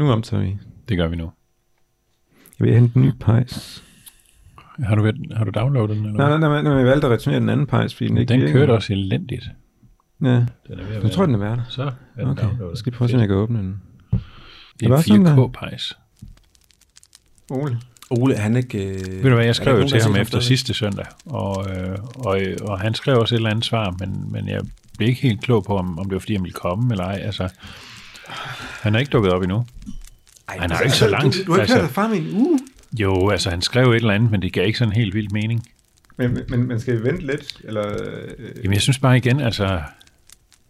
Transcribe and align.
Nu 0.00 0.12
optager 0.12 0.42
vi. 0.42 0.58
Det 0.88 0.96
gør 0.96 1.08
vi 1.08 1.16
nu. 1.16 1.30
Jeg 2.58 2.66
vil 2.66 2.74
hente 2.74 2.96
en 2.96 3.02
ny 3.02 3.10
pejs. 3.20 3.84
Har 4.84 4.94
du, 4.94 5.12
har 5.36 5.44
du 5.44 5.50
downloadet 5.50 5.96
den? 5.96 6.06
Eller? 6.06 6.16
Nej, 6.18 6.38
nej, 6.38 6.48
nej, 6.48 6.62
nej, 6.62 6.72
jeg 6.72 6.86
valgte 6.86 7.06
at 7.06 7.12
returnere 7.12 7.40
den 7.40 7.48
anden 7.48 7.66
pejs, 7.66 7.94
fordi 7.94 8.08
den 8.08 8.18
ikke 8.18 8.32
den 8.34 8.52
kørte 8.52 8.70
også 8.70 8.92
elendigt. 8.92 9.44
Ja, 10.22 10.28
Den 10.28 10.46
er 10.68 11.00
jeg 11.02 11.10
tror, 11.10 11.26
den 11.26 11.34
er 11.34 11.38
værd. 11.38 11.60
Så 11.68 11.82
er 11.82 11.90
den 12.16 12.28
Okay, 12.28 12.42
downloadet. 12.44 12.78
så 12.78 12.80
skal 12.80 12.90
jeg 12.90 12.96
prøve 12.98 13.06
at 13.06 13.10
se, 13.10 13.14
om 13.16 13.20
jeg 13.20 13.28
kan 13.28 13.36
åbne 13.36 13.58
den. 13.58 13.82
Det 14.80 14.90
er 14.90 15.14
en 15.14 15.24
der. 15.26 15.36
4K-pejs. 15.36 15.98
Ole. 17.50 17.80
Ole, 18.10 18.36
han 18.36 18.56
ikke... 18.56 18.88
Øh, 18.88 19.22
Ved 19.22 19.30
du 19.30 19.34
hvad, 19.34 19.44
jeg 19.44 19.54
skrev 19.54 19.80
jo 19.80 19.88
til 19.88 20.02
ham 20.02 20.16
efter 20.16 20.40
sidste. 20.40 20.48
sidste 20.48 20.74
søndag, 20.74 21.06
og, 21.26 21.66
øh, 21.70 21.98
og, 22.14 22.38
og 22.62 22.80
han 22.80 22.94
skrev 22.94 23.18
også 23.18 23.34
et 23.34 23.36
eller 23.36 23.50
andet 23.50 23.64
svar, 23.64 23.96
men, 23.98 24.32
men 24.32 24.48
jeg 24.48 24.60
blev 24.98 25.08
ikke 25.08 25.20
helt 25.22 25.40
klog 25.40 25.64
på, 25.64 25.76
om, 25.76 25.98
om 25.98 26.04
det 26.04 26.12
var 26.12 26.18
fordi, 26.20 26.34
han 26.34 26.42
ville 26.42 26.54
komme 26.54 26.92
eller 26.94 27.04
ej. 27.04 27.20
Altså, 27.24 27.48
han 28.80 28.94
er 28.94 28.98
ikke 28.98 29.10
dukket 29.10 29.32
op 29.32 29.42
endnu. 29.42 29.66
Han 30.48 30.70
er 30.72 30.78
jo 30.78 30.84
ikke 30.84 30.96
så 30.96 31.08
langt. 31.08 31.36
Du, 31.36 31.42
du 31.46 31.52
har 31.52 31.58
ikke 31.58 31.72
altså, 31.72 31.80
hørt 31.80 31.90
fra 31.90 32.08
mig 32.08 32.18
i 32.18 32.30
en 32.30 32.36
uge. 32.36 32.58
jo, 33.00 33.30
altså 33.30 33.50
han 33.50 33.62
skrev 33.62 33.90
et 33.90 33.96
eller 33.96 34.10
andet, 34.14 34.30
men 34.30 34.42
det 34.42 34.52
gav 34.52 34.66
ikke 34.66 34.78
sådan 34.78 34.92
helt 34.94 35.14
vild 35.14 35.28
mening. 35.30 35.66
Men, 36.16 36.38
men, 36.48 36.68
men 36.68 36.80
skal 36.80 36.98
vi 36.98 37.04
vente 37.04 37.26
lidt? 37.26 37.60
Eller, 37.64 37.88
øh, 38.02 38.28
Jamen 38.62 38.72
jeg 38.74 38.82
synes 38.82 38.98
bare 38.98 39.16
igen, 39.16 39.40
altså, 39.40 39.80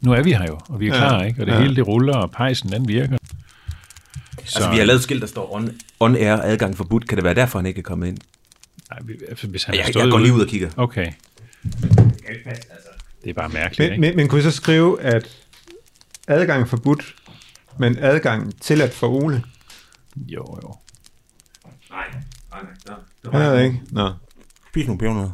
nu 0.01 0.13
er 0.13 0.23
vi 0.23 0.33
her 0.33 0.45
jo, 0.47 0.59
og 0.69 0.81
vi 0.81 0.89
er 0.89 0.95
Ja, 0.95 0.99
klar, 1.01 1.23
ikke? 1.25 1.43
Og 1.43 1.47
det 1.47 1.53
ja. 1.53 1.61
hele 1.61 1.77
det 1.77 1.87
ruller, 1.87 2.17
og 2.17 2.31
pejsen 2.31 2.73
den 2.73 2.89
virker. 2.89 3.17
Så, 4.45 4.59
Altså, 4.59 4.71
vi 4.71 4.79
har 4.79 4.85
lavet 4.85 4.97
et 4.99 5.03
skilt, 5.03 5.21
der 5.21 5.27
står 5.29 5.55
on, 5.55 5.71
on 6.01 6.17
air 6.17 6.37
adgang 6.37 6.77
forbudt. 6.77 7.09
Kan 7.09 7.17
det 7.19 7.25
være 7.25 7.35
derfor, 7.35 7.59
han 7.59 7.67
ikke 7.67 7.79
er 7.79 7.83
kommet 7.83 8.09
ind? 8.09 8.19
nej, 8.91 8.99
vi- 9.05 9.15
altså, 9.29 9.47
hvis 9.47 9.65
han 9.65 9.75
Jeg, 9.75 9.97
jeg, 9.97 10.11
går 10.11 10.19
lige 10.19 10.33
ud 10.33 10.41
og 10.41 10.49
kigger. 10.49 10.69
Okay. 10.77 11.13
Det 13.25 13.31
er 13.31 13.35
bare 13.35 13.49
mærkeligt, 13.49 13.91
men, 13.91 13.93
ikke? 13.93 14.01
men, 14.01 14.17
men 14.17 14.29
kunne 14.29 14.41
I 14.41 14.43
så 14.43 14.51
skrive, 14.51 15.01
at 15.03 15.29
adgang 16.29 16.69
forbudt, 16.69 17.15
men 17.81 17.97
adgang 17.99 18.61
tilladt 18.61 18.95
for 18.95 19.09
Ole? 19.09 19.43
Jo, 20.17 20.59
jo. 20.63 20.75
Nej, 21.91 22.05
nej, 22.51 22.61
nej. 23.33 23.43
Er 23.43 23.55
det 23.57 23.65
ikke. 23.65 23.81
Nå. 23.91 24.13
Spis 24.71 24.87
nogle 24.87 24.99
pebernødder. 24.99 25.31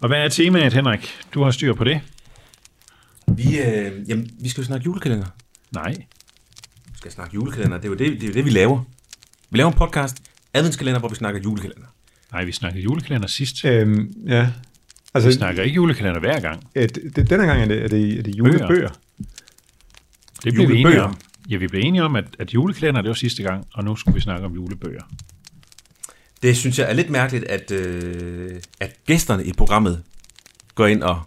Og 0.00 0.08
hvad 0.08 0.18
er 0.18 0.28
temaet, 0.28 0.72
Henrik? 0.72 1.08
Du 1.34 1.42
har 1.42 1.50
styr 1.50 1.74
på 1.74 1.84
det? 1.84 2.00
Vi, 3.26 3.60
øh, 3.60 4.08
jamen, 4.08 4.30
vi 4.40 4.48
skal 4.48 4.60
jo 4.62 4.66
snakke 4.66 4.84
julekalender. 4.84 5.26
Nej. 5.70 5.94
Vi 6.84 6.96
skal 6.96 7.10
snakke 7.12 7.34
julekalender. 7.34 7.76
Det 7.76 7.84
er 7.84 7.88
jo 7.88 7.94
det, 7.94 8.06
det, 8.20 8.22
er 8.22 8.26
jo 8.28 8.34
det 8.34 8.44
vi 8.44 8.50
laver. 8.50 8.84
Vi 9.50 9.58
laver 9.58 9.70
en 9.70 9.76
podcast, 9.78 10.16
adventskalender, 10.54 11.00
hvor 11.00 11.08
vi 11.08 11.14
snakker 11.14 11.40
julekalender. 11.40 11.86
Nej, 12.32 12.44
vi 12.44 12.52
snakkede 12.52 12.82
julekalender 12.82 13.28
sidst. 13.28 13.64
Øhm, 13.64 14.12
ja. 14.26 14.50
Altså, 15.14 15.28
Vi 15.28 15.34
snakker 15.34 15.62
ikke 15.62 15.74
julekalender 15.74 16.20
hver 16.20 16.40
gang. 16.40 16.66
øh, 16.74 16.88
det, 16.88 17.30
denne 17.30 17.46
gang 17.46 17.62
er 17.62 17.66
det, 17.66 17.84
er 17.84 17.88
det, 17.88 18.18
er 18.18 18.22
det 18.22 18.34
julebøger. 18.38 18.90
Det 20.44 20.54
blev 20.54 20.68
vi 20.68 20.80
enige 20.80 21.02
om. 21.02 21.16
Ja, 21.50 21.56
vi 21.56 21.66
blev 21.68 21.82
enige 21.84 22.02
om, 22.02 22.16
at, 22.16 22.24
at 22.38 22.54
julekalender, 22.54 23.02
det 23.02 23.08
var 23.08 23.14
sidste 23.14 23.42
gang, 23.42 23.66
og 23.74 23.84
nu 23.84 23.96
skulle 23.96 24.14
vi 24.14 24.20
snakke 24.20 24.46
om 24.46 24.52
julebøger. 24.54 25.02
Det 26.42 26.56
synes 26.56 26.78
jeg 26.78 26.88
er 26.90 26.92
lidt 26.94 27.10
mærkeligt, 27.10 27.44
at, 27.44 27.70
øh, 27.70 28.50
at 28.80 28.96
gæsterne 29.06 29.44
i 29.44 29.52
programmet 29.52 30.02
går 30.74 30.86
ind 30.86 31.02
og... 31.02 31.20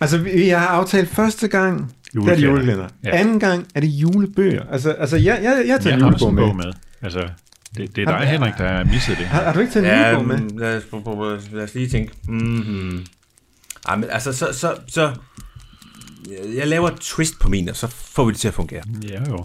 Altså, 0.00 0.18
vi, 0.18 0.48
har 0.48 0.66
aftalt 0.66 1.08
første 1.08 1.48
gang, 1.48 1.94
det 2.12 2.22
er 2.28 2.34
det 2.34 2.42
julekalender. 2.42 2.88
Ja. 3.04 3.10
Anden 3.18 3.40
gang 3.40 3.66
er 3.74 3.80
det 3.80 3.88
julebøger. 3.88 4.62
Altså, 4.70 4.90
altså 4.92 5.16
jeg, 5.16 5.40
jeg, 5.42 5.64
jeg 5.66 5.80
tager 5.80 5.96
Jeg 5.96 5.98
en 5.98 6.00
julebog 6.04 6.34
med. 6.34 6.42
bog 6.42 6.56
med. 6.56 6.72
Altså, 7.02 7.28
det, 7.76 7.96
det 7.96 8.08
er 8.08 8.12
Har- 8.12 8.18
dig, 8.18 8.28
Henrik, 8.28 8.52
der 8.58 8.68
har 8.72 8.84
misset 8.84 9.18
det. 9.18 9.26
Har, 9.26 9.42
har 9.44 9.52
du 9.52 9.60
ikke 9.60 9.72
taget 9.72 9.86
en 9.86 9.90
Ja, 9.98 10.10
julebog 10.10 10.26
med? 10.28 10.38
mm, 10.38 10.58
lad, 10.58 10.76
os, 11.06 11.50
lad 11.52 11.62
os 11.62 11.74
lige 11.74 11.88
tænke. 11.88 12.12
Mm-hmm. 12.28 13.06
Ej, 13.88 13.96
men 13.96 14.10
altså, 14.10 14.32
så, 14.32 14.48
så, 14.52 14.74
så... 14.88 15.14
Jeg 16.30 16.68
laver 16.68 16.88
et 16.88 17.00
twist 17.00 17.38
på 17.38 17.48
min, 17.48 17.68
og 17.68 17.76
så 17.76 17.86
får 17.86 18.24
vi 18.24 18.32
det 18.32 18.40
til 18.40 18.48
at 18.48 18.54
fungere. 18.54 18.82
Ja, 19.08 19.22
jo. 19.28 19.44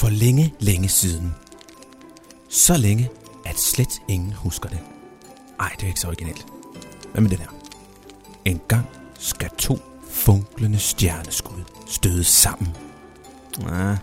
For 0.00 0.08
længe, 0.08 0.54
længe 0.60 0.88
siden. 0.88 1.34
Så 2.48 2.76
længe, 2.76 3.10
at 3.44 3.58
slet 3.58 4.02
ingen 4.08 4.32
husker 4.32 4.68
det. 4.68 4.78
Ej, 5.60 5.72
det 5.76 5.82
er 5.82 5.86
ikke 5.86 6.00
så 6.00 6.08
originalt. 6.08 6.46
Hvad 7.12 7.22
med 7.22 7.30
den 7.30 7.38
her? 7.38 7.48
En 8.44 8.60
gang 8.68 8.86
skal 9.18 9.50
to 9.58 9.78
funklende 10.10 10.78
stjerneskud 10.78 11.64
støde 11.86 12.24
sammen. 12.24 12.76
Ja. 13.60 13.96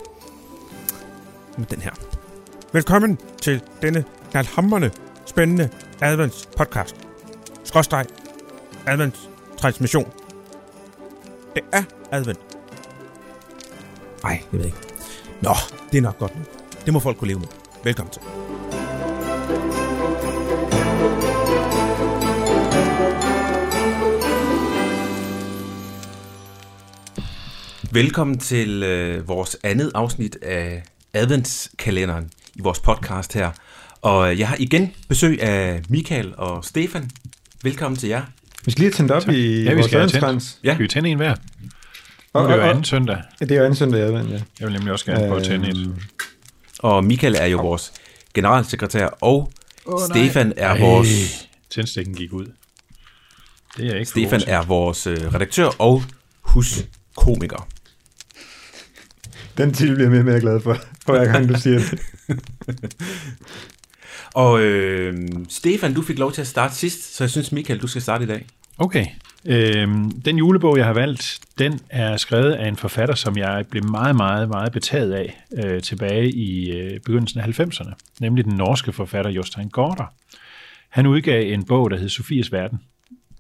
Med 1.58 1.66
den 1.66 1.82
her. 1.82 1.92
Velkommen 2.74 3.18
til 3.42 3.62
denne 3.82 4.04
knaldhamrende, 4.32 4.92
spændende 5.26 5.70
advents 6.02 6.50
podcast. 6.58 6.96
Skråstreg. 7.64 8.06
Advents 8.88 9.30
transmission. 9.58 10.12
Det 11.56 11.64
er 11.74 11.84
advent. 12.12 12.40
Nej, 14.24 14.44
jeg 14.52 14.60
ved 14.60 14.66
ikke. 14.66 14.78
Nå, 15.42 15.54
det 15.92 15.98
er 15.98 16.02
nok 16.02 16.18
godt 16.18 16.36
nu. 16.36 16.42
Det 16.86 16.94
må 16.94 17.00
folk 17.00 17.18
kunne 17.18 17.28
leve 17.28 17.40
med. 17.40 17.48
Velkommen 17.84 18.14
til. 18.14 18.22
Velkommen 27.92 28.40
til 28.40 28.84
øh, 28.84 29.28
vores 29.28 29.58
andet 29.64 29.92
afsnit 29.96 30.38
af 30.42 30.84
adventskalenderen 31.14 32.32
i 32.56 32.62
vores 32.62 32.80
podcast 32.80 33.34
her. 33.34 33.52
Og 34.02 34.40
jeg 34.40 34.48
har 34.48 34.56
igen 34.60 34.92
besøg 35.10 35.42
af 35.42 35.82
Michael 35.90 36.34
og 36.38 36.66
Stefan. 36.66 37.10
Velkommen 37.64 37.98
til 37.98 38.10
jer. 38.10 38.22
Vi 38.66 38.72
skal 38.72 38.80
lige 38.82 38.92
have 38.92 38.92
tændt 38.98 39.12
op 39.12 39.30
i 39.30 39.64
Ja, 39.64 39.70
vi 39.70 39.76
vores 39.76 39.86
skal 39.86 40.00
tændt. 40.00 40.16
adventskrans. 40.16 40.60
Ja. 40.64 40.74
Skal 40.74 40.84
vi 40.84 40.88
tænde 40.88 41.10
en 41.10 41.18
hver? 41.18 41.36
Nu 41.64 41.70
Og, 42.34 42.44
er 42.44 42.48
det 42.56 42.64
jo 42.64 42.70
anden 42.70 42.84
søndag. 42.84 43.16
og, 43.16 43.24
det 43.50 43.52
er 43.52 43.56
jo 43.56 43.64
anden 43.64 43.76
søndag 43.78 44.00
i 44.00 44.04
advent, 44.04 44.30
ja. 44.30 44.34
Jeg 44.60 44.68
vil 44.68 44.74
nemlig 44.74 44.92
også 44.92 45.06
gerne 45.06 45.28
prøve 45.28 45.40
at 45.40 45.46
tænde 45.48 45.70
et. 45.70 45.78
Øhm, 45.78 45.94
Og 46.80 47.04
Michael 47.04 47.36
er 47.40 47.46
jo 47.46 47.58
vores 47.58 47.94
generalsekretær, 48.34 49.08
og 49.08 49.52
nej. 49.88 49.98
Stefan 50.10 50.54
er 50.58 50.70
Ej, 50.70 50.80
vores 50.80 51.48
Tændstikken 51.70 52.16
gik 52.16 52.34
ud. 52.34 52.46
Det 53.78 53.88
er 53.88 53.94
ikke 53.96 54.06
Stefan 54.10 54.40
til. 54.40 54.50
er 54.50 54.62
vores 54.62 55.08
øh, 55.08 55.34
redaktør 55.34 55.66
og 55.82 56.04
huskomiker. 56.42 57.68
Den 59.58 59.74
titel 59.74 59.96
bliver 59.96 60.06
jeg 60.06 60.12
mere 60.12 60.22
og 60.22 60.26
mere 60.26 60.40
glad 60.40 60.60
for, 60.62 60.78
for 61.06 61.14
hver 61.18 61.26
gang 61.32 61.50
du 61.50 61.60
siger 61.60 61.80
det. 61.80 62.00
Og 64.34 64.62
øh, 64.62 65.30
Stefan, 65.50 65.94
du 65.94 66.02
fik 66.02 66.20
lov 66.20 66.32
til 66.32 66.42
at 66.42 66.48
starte 66.48 66.76
sidst, 66.76 67.16
så 67.16 67.24
jeg 67.24 67.32
synes, 67.32 67.52
Michael, 67.52 67.82
du 67.82 67.88
skal 67.88 68.02
starte 68.02 68.24
i 68.24 68.28
dag. 68.28 68.46
Okay. 68.78 69.06
Øhm, 69.46 70.22
den 70.22 70.38
julebog, 70.38 70.78
jeg 70.78 70.86
har 70.86 70.94
valgt, 70.94 71.40
den 71.58 71.80
er 71.90 72.18
skrevet 72.18 72.52
af 72.52 72.68
en 72.68 72.76
forfatter, 72.78 73.16
som 73.16 73.38
jeg 73.38 73.66
blev 73.70 73.84
meget, 73.84 74.16
meget, 74.16 74.50
meget 74.50 74.72
betaget 74.72 75.14
af 75.14 75.44
øh, 75.64 75.82
tilbage 75.82 76.32
i 76.32 76.72
øh, 76.72 77.00
begyndelsen 77.00 77.40
af 77.40 77.60
90'erne, 77.60 77.94
nemlig 78.20 78.46
den 78.46 78.54
norske 78.56 78.94
forfatter 78.94 79.32
Jostein 79.32 79.70
Gaarder. 79.70 80.14
Han 80.90 81.08
udgav 81.08 81.54
en 81.54 81.66
bog, 81.66 81.92
der 81.92 81.98
hed 81.98 82.10
Sofies 82.10 82.52
Verden, 82.52 82.80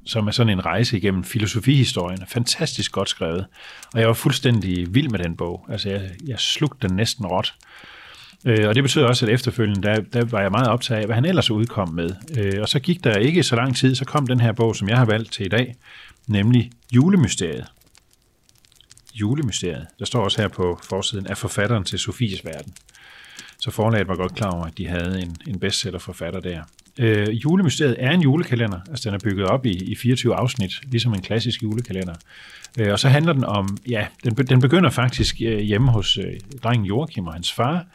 som 0.05 0.27
er 0.27 0.31
sådan 0.31 0.53
en 0.53 0.65
rejse 0.65 0.97
igennem 0.97 1.23
filosofihistorien. 1.23 2.23
Fantastisk 2.27 2.91
godt 2.91 3.09
skrevet. 3.09 3.45
Og 3.93 3.99
jeg 3.99 4.07
var 4.07 4.13
fuldstændig 4.13 4.95
vild 4.95 5.09
med 5.09 5.19
den 5.19 5.37
bog. 5.37 5.65
Altså, 5.69 5.89
jeg, 5.89 6.09
jeg 6.27 6.39
slugte 6.39 6.87
den 6.87 6.95
næsten 6.95 7.25
råt. 7.25 7.53
Øh, 7.53 7.93
Øh, 8.45 8.67
og 8.67 8.75
det 8.75 8.83
betød 8.83 9.03
også, 9.03 9.25
at 9.25 9.31
efterfølgende, 9.31 9.81
der, 9.81 10.01
der 10.01 10.25
var 10.25 10.41
jeg 10.41 10.51
meget 10.51 10.67
optaget 10.67 10.99
af, 11.01 11.05
hvad 11.05 11.15
han 11.15 11.25
ellers 11.25 11.51
udkom 11.51 11.89
med. 11.89 12.09
Øh, 12.37 12.61
og 12.61 12.69
så 12.69 12.79
gik 12.79 13.03
der 13.03 13.17
ikke 13.17 13.43
så 13.43 13.55
lang 13.55 13.75
tid, 13.75 13.95
så 13.95 14.05
kom 14.05 14.27
den 14.27 14.39
her 14.39 14.51
bog, 14.51 14.75
som 14.75 14.89
jeg 14.89 14.97
har 14.97 15.05
valgt 15.05 15.31
til 15.31 15.45
i 15.45 15.49
dag, 15.49 15.75
nemlig 16.27 16.71
Julemysteriet. 16.95 17.65
Julemysteriet. 19.13 19.87
Der 19.99 20.05
står 20.05 20.23
også 20.23 20.41
her 20.41 20.47
på 20.47 20.79
forsiden 20.89 21.27
af 21.27 21.37
forfatteren 21.37 21.83
til 21.83 21.99
Sofies 21.99 22.45
Verden. 22.45 22.73
Så 23.59 23.71
forlaget 23.71 24.07
var 24.07 24.15
godt 24.15 24.35
klar 24.35 24.51
over, 24.51 24.65
at 24.65 24.77
de 24.77 24.87
havde 24.87 25.21
en, 25.21 25.35
en 25.47 25.59
bestsellerforfatter 25.59 26.39
der. 26.39 26.61
Øh, 26.99 27.29
julemysteriet 27.29 27.95
er 27.99 28.11
en 28.11 28.21
julekalender, 28.21 28.79
altså 28.89 29.09
den 29.09 29.15
er 29.15 29.19
bygget 29.19 29.47
op 29.47 29.65
i, 29.65 29.71
i 29.71 29.95
24 29.95 30.35
afsnit, 30.35 30.71
ligesom 30.91 31.13
en 31.13 31.21
klassisk 31.21 31.63
julekalender. 31.63 32.15
Øh, 32.79 32.91
og 32.91 32.99
så 32.99 33.09
handler 33.09 33.34
den 33.34 33.43
om, 33.43 33.78
ja, 33.89 34.07
den, 34.23 34.35
den 34.35 34.61
begynder 34.61 34.89
faktisk 34.89 35.35
øh, 35.41 35.59
hjemme 35.59 35.91
hos 35.91 36.17
øh, 36.17 36.39
drengen 36.63 36.85
Joachim 36.85 37.28
og 37.28 37.34
hans 37.34 37.51
far, 37.51 37.85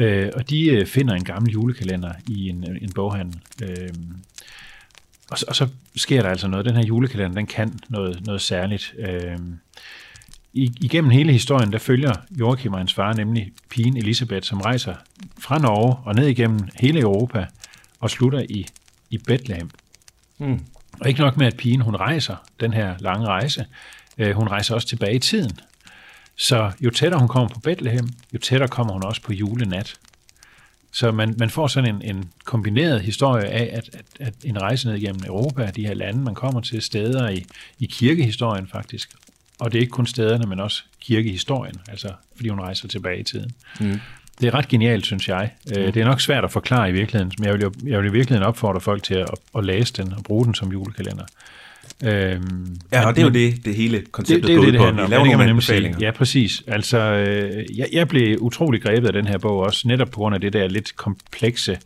øh, 0.00 0.30
og 0.34 0.50
de 0.50 0.70
øh, 0.70 0.86
finder 0.86 1.14
en 1.14 1.24
gammel 1.24 1.52
julekalender 1.52 2.12
i 2.28 2.48
en, 2.48 2.76
en 2.82 2.92
boghandel. 2.92 3.40
Øh, 3.62 3.94
og, 5.30 5.38
så, 5.38 5.44
og 5.48 5.56
så 5.56 5.68
sker 5.96 6.22
der 6.22 6.30
altså 6.30 6.48
noget. 6.48 6.66
Den 6.66 6.76
her 6.76 6.84
julekalender, 6.84 7.34
den 7.34 7.46
kan 7.46 7.78
noget, 7.88 8.26
noget 8.26 8.40
særligt. 8.40 8.94
Øh, 8.98 9.38
i, 10.52 10.72
igennem 10.80 11.10
hele 11.10 11.32
historien, 11.32 11.72
der 11.72 11.78
følger 11.78 12.12
Joachim 12.30 12.72
og 12.72 12.78
hans 12.78 12.94
far 12.94 13.12
nemlig 13.12 13.52
pigen 13.70 13.96
Elisabeth, 13.96 14.46
som 14.46 14.60
rejser 14.60 14.94
fra 15.38 15.58
Norge 15.58 15.96
og 16.04 16.14
ned 16.14 16.26
igennem 16.26 16.68
hele 16.80 17.00
Europa 17.00 17.46
og 18.00 18.10
slutter 18.10 18.42
i, 18.48 18.66
i 19.10 19.18
Bethlehem. 19.18 19.70
Mm. 20.38 20.60
Og 21.00 21.08
ikke 21.08 21.20
nok 21.20 21.36
med, 21.36 21.46
at 21.46 21.56
pigen 21.56 21.80
hun 21.80 21.96
rejser 21.96 22.36
den 22.60 22.72
her 22.72 22.94
lange 22.98 23.26
rejse, 23.26 23.66
øh, 24.18 24.32
hun 24.32 24.48
rejser 24.48 24.74
også 24.74 24.88
tilbage 24.88 25.14
i 25.14 25.18
tiden. 25.18 25.58
Så 26.36 26.70
jo 26.80 26.90
tættere 26.90 27.18
hun 27.18 27.28
kommer 27.28 27.48
på 27.48 27.60
Bethlehem, 27.60 28.08
jo 28.34 28.38
tættere 28.38 28.68
kommer 28.68 28.92
hun 28.92 29.04
også 29.04 29.22
på 29.22 29.32
julenat. 29.32 29.94
Så 30.92 31.12
man, 31.12 31.34
man 31.38 31.50
får 31.50 31.66
sådan 31.66 31.94
en, 31.94 32.02
en 32.02 32.30
kombineret 32.44 33.00
historie 33.00 33.46
af, 33.46 33.76
at, 33.76 33.90
at, 33.92 34.04
at 34.20 34.34
en 34.44 34.62
rejse 34.62 34.88
ned 34.88 34.96
igennem 34.96 35.20
Europa, 35.26 35.70
de 35.76 35.86
her 35.86 35.94
lande, 35.94 36.20
man 36.20 36.34
kommer 36.34 36.60
til, 36.60 36.82
steder 36.82 37.28
i, 37.28 37.44
i 37.78 37.86
kirkehistorien 37.86 38.66
faktisk, 38.66 39.10
og 39.58 39.72
det 39.72 39.78
er 39.78 39.80
ikke 39.80 39.90
kun 39.90 40.06
stederne, 40.06 40.46
men 40.46 40.60
også 40.60 40.82
kirkehistorien, 41.00 41.74
altså 41.88 42.12
fordi 42.36 42.48
hun 42.48 42.60
rejser 42.60 42.88
tilbage 42.88 43.20
i 43.20 43.22
tiden. 43.22 43.52
Mm. 43.80 44.00
Det 44.40 44.46
er 44.46 44.54
ret 44.54 44.68
genialt, 44.68 45.06
synes 45.06 45.28
jeg. 45.28 45.50
Mm. 45.66 45.72
Det 45.72 45.96
er 45.96 46.04
nok 46.04 46.20
svært 46.20 46.44
at 46.44 46.52
forklare 46.52 46.88
i 46.88 46.92
virkeligheden, 46.92 47.32
men 47.38 47.46
jeg 47.46 47.54
vil, 47.54 47.62
jo, 47.62 47.72
jeg 47.86 47.98
vil 47.98 48.08
i 48.08 48.12
virkeligheden 48.12 48.48
opfordre 48.48 48.80
folk 48.80 49.02
til 49.02 49.14
at, 49.14 49.28
at 49.56 49.64
læse 49.64 49.92
den 49.92 50.12
og 50.12 50.24
bruge 50.24 50.44
den 50.44 50.54
som 50.54 50.72
julekalender. 50.72 51.24
Øhm, 52.04 52.76
ja, 52.92 53.06
og 53.06 53.14
det 53.14 53.22
er 53.22 53.26
jo 53.26 53.32
det, 53.32 53.64
det 53.64 53.74
hele 53.74 54.02
konceptet 54.10 54.42
det, 54.42 54.48
det, 54.48 54.56
går 54.56 54.64
det, 54.64 54.72
det 54.72 54.80
handler 54.80 55.04
om. 55.04 55.10
laver 55.10 55.24
nogle 55.24 55.44
anbefalinger. 55.44 55.98
Ja, 56.00 56.10
præcis. 56.10 56.62
Altså, 56.66 56.98
øh, 56.98 57.78
jeg, 57.78 57.88
jeg 57.92 58.08
blev 58.08 58.38
utrolig 58.40 58.82
grebet 58.82 59.06
af 59.06 59.12
den 59.12 59.26
her 59.26 59.38
bog 59.38 59.58
også, 59.58 59.88
netop 59.88 60.10
på 60.10 60.16
grund 60.16 60.34
af 60.34 60.40
det 60.40 60.52
der 60.52 60.68
lidt 60.68 60.96
komplekse 60.96 61.78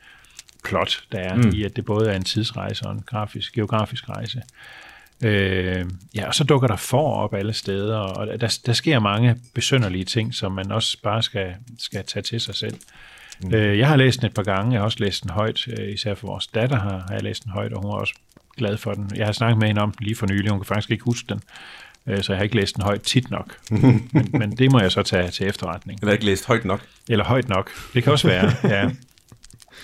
plot, 0.64 1.02
der 1.12 1.18
er 1.18 1.36
mm. 1.36 1.50
i, 1.54 1.64
at 1.64 1.76
det 1.76 1.84
både 1.84 2.10
er 2.10 2.16
en 2.16 2.24
tidsrejse 2.24 2.86
og 2.86 2.92
en 2.92 3.02
grafisk, 3.06 3.52
geografisk 3.52 4.08
rejse. 4.08 4.42
Øh, 5.24 5.84
ja, 6.14 6.26
og 6.26 6.34
så 6.34 6.44
dukker 6.44 6.68
der 6.68 6.76
for 6.76 7.12
op 7.12 7.34
alle 7.34 7.52
steder, 7.52 7.96
og 7.96 8.40
der, 8.40 8.58
der 8.66 8.72
sker 8.72 8.98
mange 8.98 9.36
besønderlige 9.54 10.04
ting, 10.04 10.34
som 10.34 10.52
man 10.52 10.72
også 10.72 10.98
bare 11.02 11.22
skal, 11.22 11.54
skal 11.78 12.04
tage 12.04 12.22
til 12.22 12.40
sig 12.40 12.54
selv. 12.54 12.74
Mm. 13.42 13.54
Øh, 13.54 13.78
jeg 13.78 13.88
har 13.88 13.96
læst 13.96 14.20
den 14.20 14.26
et 14.26 14.34
par 14.34 14.42
gange, 14.42 14.72
jeg 14.72 14.80
har 14.80 14.84
også 14.84 14.98
læst 15.00 15.22
den 15.22 15.30
højt, 15.30 15.68
øh, 15.78 15.92
især 15.92 16.14
for 16.14 16.26
vores 16.26 16.46
datter 16.46 16.76
har, 16.76 17.04
har 17.08 17.14
jeg 17.14 17.22
læst 17.22 17.44
den 17.44 17.52
højt, 17.52 17.72
og 17.72 17.82
hun 17.82 17.90
er 17.90 17.94
også 17.94 18.14
glad 18.56 18.76
for 18.76 18.92
den. 18.92 19.10
Jeg 19.16 19.26
har 19.26 19.32
snakket 19.32 19.58
med 19.58 19.66
hende 19.66 19.80
om 19.80 19.92
den 19.92 20.04
lige 20.04 20.16
for 20.16 20.26
nylig, 20.26 20.50
hun 20.50 20.60
kan 20.60 20.66
faktisk 20.66 20.90
ikke 20.90 21.04
huske 21.04 21.26
den, 21.28 21.40
øh, 22.06 22.22
så 22.22 22.32
jeg 22.32 22.38
har 22.38 22.44
ikke 22.44 22.56
læst 22.56 22.76
den 22.76 22.84
højt 22.84 23.02
tit 23.02 23.30
nok. 23.30 23.56
men, 23.70 24.10
men 24.32 24.56
det 24.56 24.72
må 24.72 24.80
jeg 24.80 24.92
så 24.92 25.02
tage 25.02 25.30
til 25.30 25.46
efterretning. 25.46 25.98
Jeg 26.02 26.08
har 26.08 26.12
ikke 26.12 26.24
læst 26.24 26.46
højt 26.46 26.64
nok. 26.64 26.80
Eller 27.08 27.24
højt 27.24 27.48
nok. 27.48 27.70
Det 27.94 28.02
kan 28.02 28.12
også 28.12 28.28
være, 28.28 28.52
ja. 28.64 28.90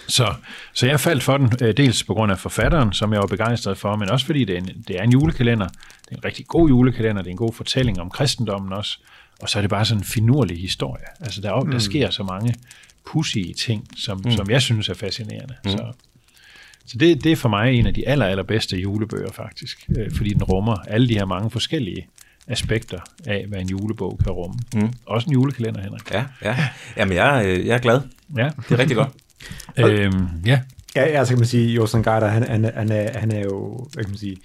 Så, 0.08 0.34
så 0.72 0.86
jeg 0.86 1.00
faldt 1.00 1.22
for 1.22 1.36
den, 1.36 1.52
øh, 1.62 1.76
dels 1.76 2.04
på 2.04 2.14
grund 2.14 2.32
af 2.32 2.38
forfatteren, 2.38 2.92
som 2.92 3.12
jeg 3.12 3.20
var 3.20 3.26
begejstret 3.26 3.78
for, 3.78 3.96
men 3.96 4.10
også 4.10 4.26
fordi 4.26 4.44
det 4.44 4.54
er, 4.54 4.58
en, 4.58 4.84
det 4.88 4.98
er 4.98 5.02
en 5.02 5.12
julekalender. 5.12 5.68
Det 5.68 6.12
er 6.12 6.16
en 6.16 6.24
rigtig 6.24 6.46
god 6.46 6.68
julekalender, 6.68 7.22
det 7.22 7.28
er 7.28 7.32
en 7.32 7.36
god 7.36 7.52
fortælling 7.52 8.00
om 8.00 8.10
kristendommen 8.10 8.72
også, 8.72 8.98
og 9.42 9.48
så 9.48 9.58
er 9.58 9.60
det 9.60 9.70
bare 9.70 9.84
sådan 9.84 10.00
en 10.00 10.04
finurlig 10.04 10.60
historie. 10.60 11.04
Altså 11.20 11.40
der, 11.40 11.52
er, 11.52 11.60
mm. 11.60 11.70
der 11.70 11.78
sker 11.78 12.10
så 12.10 12.22
mange 12.22 12.54
pudsige 13.06 13.54
ting, 13.54 13.88
som, 13.96 14.20
mm. 14.24 14.30
som 14.30 14.50
jeg 14.50 14.62
synes 14.62 14.88
er 14.88 14.94
fascinerende. 14.94 15.54
Mm. 15.64 15.70
Så, 15.70 15.92
så 16.86 16.98
det, 16.98 17.24
det 17.24 17.32
er 17.32 17.36
for 17.36 17.48
mig 17.48 17.72
en 17.74 17.86
af 17.86 17.94
de 17.94 18.08
aller, 18.08 18.26
allerbedste 18.26 18.76
julebøger 18.76 19.32
faktisk, 19.32 19.86
øh, 19.98 20.10
fordi 20.16 20.30
den 20.32 20.42
rummer 20.42 20.76
alle 20.88 21.08
de 21.08 21.14
her 21.14 21.24
mange 21.24 21.50
forskellige 21.50 22.06
aspekter 22.48 22.98
af, 23.26 23.44
hvad 23.48 23.60
en 23.60 23.68
julebog 23.68 24.18
kan 24.24 24.32
rumme. 24.32 24.56
Mm. 24.74 24.88
Også 25.06 25.26
en 25.26 25.32
julekalender, 25.32 25.80
Henrik. 25.82 26.10
Ja, 26.12 26.24
ja. 26.42 26.56
Jamen, 26.96 27.14
jeg, 27.16 27.42
øh, 27.46 27.66
jeg 27.66 27.74
er 27.74 27.78
glad. 27.78 28.00
Ja. 28.36 28.44
Det 28.68 28.70
er 28.74 28.78
rigtig 28.78 28.96
godt. 28.96 29.08
Øhm, 29.78 30.26
ja. 30.46 30.60
Ja, 30.96 31.00
altså 31.00 31.34
kan 31.34 31.38
man 31.38 31.46
sige, 31.48 31.74
Josan 31.74 32.02
Garder, 32.02 32.28
han, 32.28 32.42
han, 32.42 32.70
han, 32.74 32.90
er, 32.92 33.18
han 33.18 33.30
er 33.32 33.40
jo, 33.40 33.86
hvad 33.92 34.04
kan 34.04 34.10
man 34.10 34.18
sige, 34.18 34.36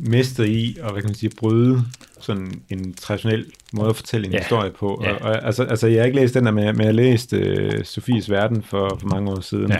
mester 0.00 0.44
i 0.44 0.76
at, 0.82 0.92
hvad 0.92 1.02
kan 1.02 1.08
man 1.08 1.14
sige, 1.14 1.30
bryde 1.38 1.82
sådan 2.20 2.52
en 2.70 2.94
traditionel 2.94 3.46
måde 3.72 3.88
at 3.90 3.96
fortælle 3.96 4.26
en 4.26 4.32
Ja. 4.32 4.38
historie 4.38 4.70
på. 4.70 5.02
Ja. 5.04 5.12
Og, 5.14 5.20
og, 5.20 5.46
altså, 5.46 5.62
altså, 5.64 5.86
jeg 5.86 6.00
har 6.00 6.06
ikke 6.06 6.16
læst 6.18 6.34
den 6.34 6.44
der, 6.46 6.50
men, 6.52 6.64
jeg- 6.64 6.72
men 6.74 6.80
jeg 6.80 6.88
har 6.88 6.92
læst 6.92 7.32
øh, 7.32 7.84
Sofies 7.84 8.30
Verden 8.30 8.62
for, 8.62 8.96
for 9.00 9.06
mange 9.08 9.30
år 9.30 9.40
siden. 9.40 9.70
Ja. 9.70 9.76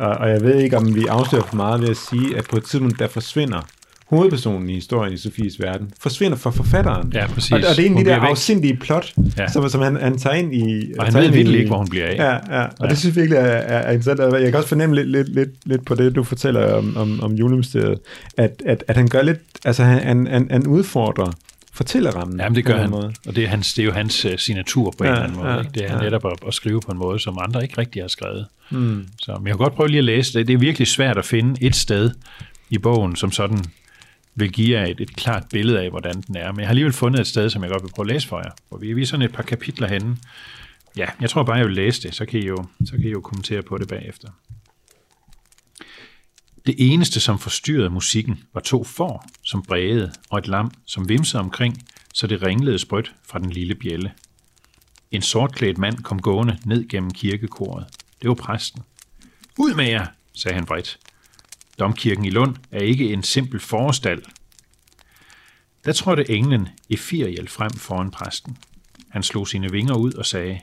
Og, 0.00 0.08
og 0.16 0.30
jeg 0.30 0.40
ved 0.42 0.54
ikke, 0.54 0.76
om 0.76 0.94
vi 0.94 1.06
afslører 1.06 1.44
for 1.44 1.56
meget 1.56 1.80
ved 1.82 1.88
at 1.88 1.96
sige, 1.96 2.36
at 2.36 2.44
på 2.50 2.56
et 2.56 2.64
tidspunkt, 2.64 2.98
der 2.98 3.08
forsvinder 3.08 3.60
hovedpersonen 4.06 4.68
i 4.70 4.74
historien 4.74 5.12
i 5.12 5.16
Sofies 5.16 5.60
Verden, 5.60 5.90
forsvinder 6.00 6.36
for 6.36 6.50
forfatteren. 6.50 7.12
Ja, 7.14 7.26
præcis. 7.26 7.52
Og, 7.52 7.58
og 7.70 7.76
det 7.76 7.86
er 7.86 7.90
en 7.90 7.98
af 7.98 8.04
de 8.04 8.10
der 8.10 8.20
væk. 8.20 8.30
afsindige 8.30 8.76
plot, 8.76 9.12
Ja. 9.38 9.48
som, 9.48 9.68
som 9.68 9.80
han, 9.80 9.96
han 9.96 10.18
tager 10.18 10.36
ind 10.36 10.54
i. 10.54 10.92
Og 10.98 11.04
han 11.04 11.14
ved 11.14 11.28
virkelig 11.30 11.58
ikke, 11.58 11.68
hvor 11.68 11.78
hun 11.78 11.88
bliver 11.88 12.06
af. 12.06 12.14
Ja, 12.16 12.32
ja. 12.60 12.62
og 12.64 12.70
Ja. 12.80 12.86
det 12.88 12.98
synes 12.98 13.16
jeg 13.16 13.20
virkelig 13.22 13.36
er, 13.36 13.42
er, 13.42 13.78
er 13.78 13.92
interessant. 13.92 14.32
Jeg 14.34 14.44
kan 14.50 14.54
også 14.54 14.68
fornemme 14.68 14.96
lidt, 14.96 15.08
lidt, 15.10 15.34
lidt, 15.34 15.50
lidt 15.64 15.84
på 15.84 15.94
det, 15.94 16.14
du 16.14 16.24
fortæller 16.24 16.72
om, 16.74 16.96
om, 16.96 17.20
om 17.22 17.32
julemysteriet, 17.32 17.98
at, 18.36 18.62
at, 18.66 18.84
at 18.88 18.96
han 18.96 19.08
gør 19.08 19.22
lidt, 19.22 19.38
altså 19.64 19.84
han, 19.84 19.98
han, 20.06 20.26
han, 20.26 20.48
han 20.50 20.66
udfordrer 20.66 21.32
fortællerrammen. 21.80 22.40
Jamen, 22.40 22.56
det 22.56 22.64
gør 22.64 22.76
han. 22.76 22.90
måde. 22.90 23.14
Og 23.26 23.36
det 23.36 23.44
er, 23.44 23.48
hans, 23.48 23.74
det 23.74 23.82
er 23.82 23.86
jo 23.86 23.92
hans 23.92 24.24
uh, 24.24 24.30
signatur 24.36 24.94
på 24.98 25.04
ja, 25.04 25.10
en 25.10 25.14
eller 25.14 25.24
anden 25.24 25.38
måde. 25.38 25.52
ja, 25.52 25.58
ikke? 25.58 25.70
Det 25.74 25.84
er 25.84 25.96
ja. 25.96 26.02
netop 26.02 26.24
at, 26.26 26.38
at 26.46 26.54
skrive 26.54 26.80
på 26.80 26.92
en 26.92 26.98
måde, 26.98 27.18
som 27.18 27.38
andre 27.40 27.62
ikke 27.62 27.78
rigtig 27.78 28.02
har 28.02 28.08
skrevet. 28.08 28.46
Mm. 28.70 29.06
Så 29.18 29.34
men 29.34 29.46
jeg 29.46 29.52
kan 29.52 29.58
godt 29.58 29.74
prøve 29.74 29.88
lige 29.88 29.98
at 29.98 30.04
læse 30.04 30.38
det. 30.38 30.46
Det 30.46 30.54
er 30.54 30.58
virkelig 30.58 30.88
svært 30.88 31.18
at 31.18 31.24
finde 31.24 31.62
et 31.62 31.76
sted 31.76 32.10
i 32.70 32.78
bogen, 32.78 33.16
som 33.16 33.32
sådan 33.32 33.64
vil 34.34 34.52
give 34.52 34.78
jer 34.78 34.86
et, 34.86 35.00
et 35.00 35.16
klart 35.16 35.44
billede 35.52 35.80
af, 35.80 35.90
hvordan 35.90 36.20
den 36.20 36.36
er. 36.36 36.52
Men 36.52 36.60
jeg 36.60 36.66
har 36.66 36.70
alligevel 36.70 36.92
fundet 36.92 37.20
et 37.20 37.26
sted, 37.26 37.50
som 37.50 37.62
jeg 37.62 37.70
godt 37.70 37.82
vil 37.82 37.90
prøve 37.94 38.08
at 38.08 38.12
læse 38.12 38.28
for 38.28 38.38
jer. 38.38 38.50
Hvor 38.68 38.78
vi, 38.78 38.92
vi 38.92 39.02
er 39.02 39.06
sådan 39.06 39.24
et 39.24 39.32
par 39.32 39.42
kapitler 39.42 39.88
henne. 39.88 40.16
Ja, 40.96 41.06
jeg 41.20 41.30
tror 41.30 41.42
bare, 41.42 41.56
jeg 41.56 41.66
vil 41.66 41.74
læse 41.74 42.02
det, 42.02 42.14
så 42.14 42.24
kan 42.26 42.40
I 42.40 42.46
jo, 42.46 42.64
så 42.84 42.92
kan 42.92 43.04
I 43.04 43.10
jo 43.10 43.20
kommentere 43.20 43.62
på 43.62 43.78
det 43.78 43.88
bagefter. 43.88 44.28
Det 46.66 46.74
eneste, 46.78 47.20
som 47.20 47.38
forstyrrede 47.38 47.90
musikken, 47.90 48.44
var 48.54 48.60
to 48.60 48.84
får, 48.84 49.26
som 49.42 49.62
brægede, 49.62 50.12
og 50.30 50.38
et 50.38 50.48
lam, 50.48 50.70
som 50.86 51.08
vimsede 51.08 51.40
omkring, 51.40 51.86
så 52.14 52.26
det 52.26 52.42
ringlede 52.42 52.78
sprødt 52.78 53.14
fra 53.24 53.38
den 53.38 53.50
lille 53.50 53.74
bjælle. 53.74 54.12
En 55.10 55.22
sortklædt 55.22 55.78
mand 55.78 55.98
kom 55.98 56.22
gående 56.22 56.58
ned 56.64 56.88
gennem 56.88 57.10
kirkekoret. 57.10 57.86
Det 58.22 58.28
var 58.28 58.34
præsten. 58.34 58.82
Ud 59.58 59.74
med 59.74 59.88
jer, 59.88 60.06
sagde 60.34 60.54
han 60.54 60.68
vredt. 60.68 60.98
Domkirken 61.78 62.24
i 62.24 62.30
Lund 62.30 62.56
er 62.70 62.80
ikke 62.80 63.12
en 63.12 63.22
simpel 63.22 63.60
forestal. 63.60 64.22
Der 65.84 65.92
trådte 65.92 66.30
englen 66.30 66.68
Efiriel 66.90 67.48
frem 67.48 67.70
foran 67.70 68.10
præsten. 68.10 68.58
Han 69.08 69.22
slog 69.22 69.48
sine 69.48 69.70
vinger 69.70 69.94
ud 69.94 70.12
og 70.12 70.26
sagde, 70.26 70.60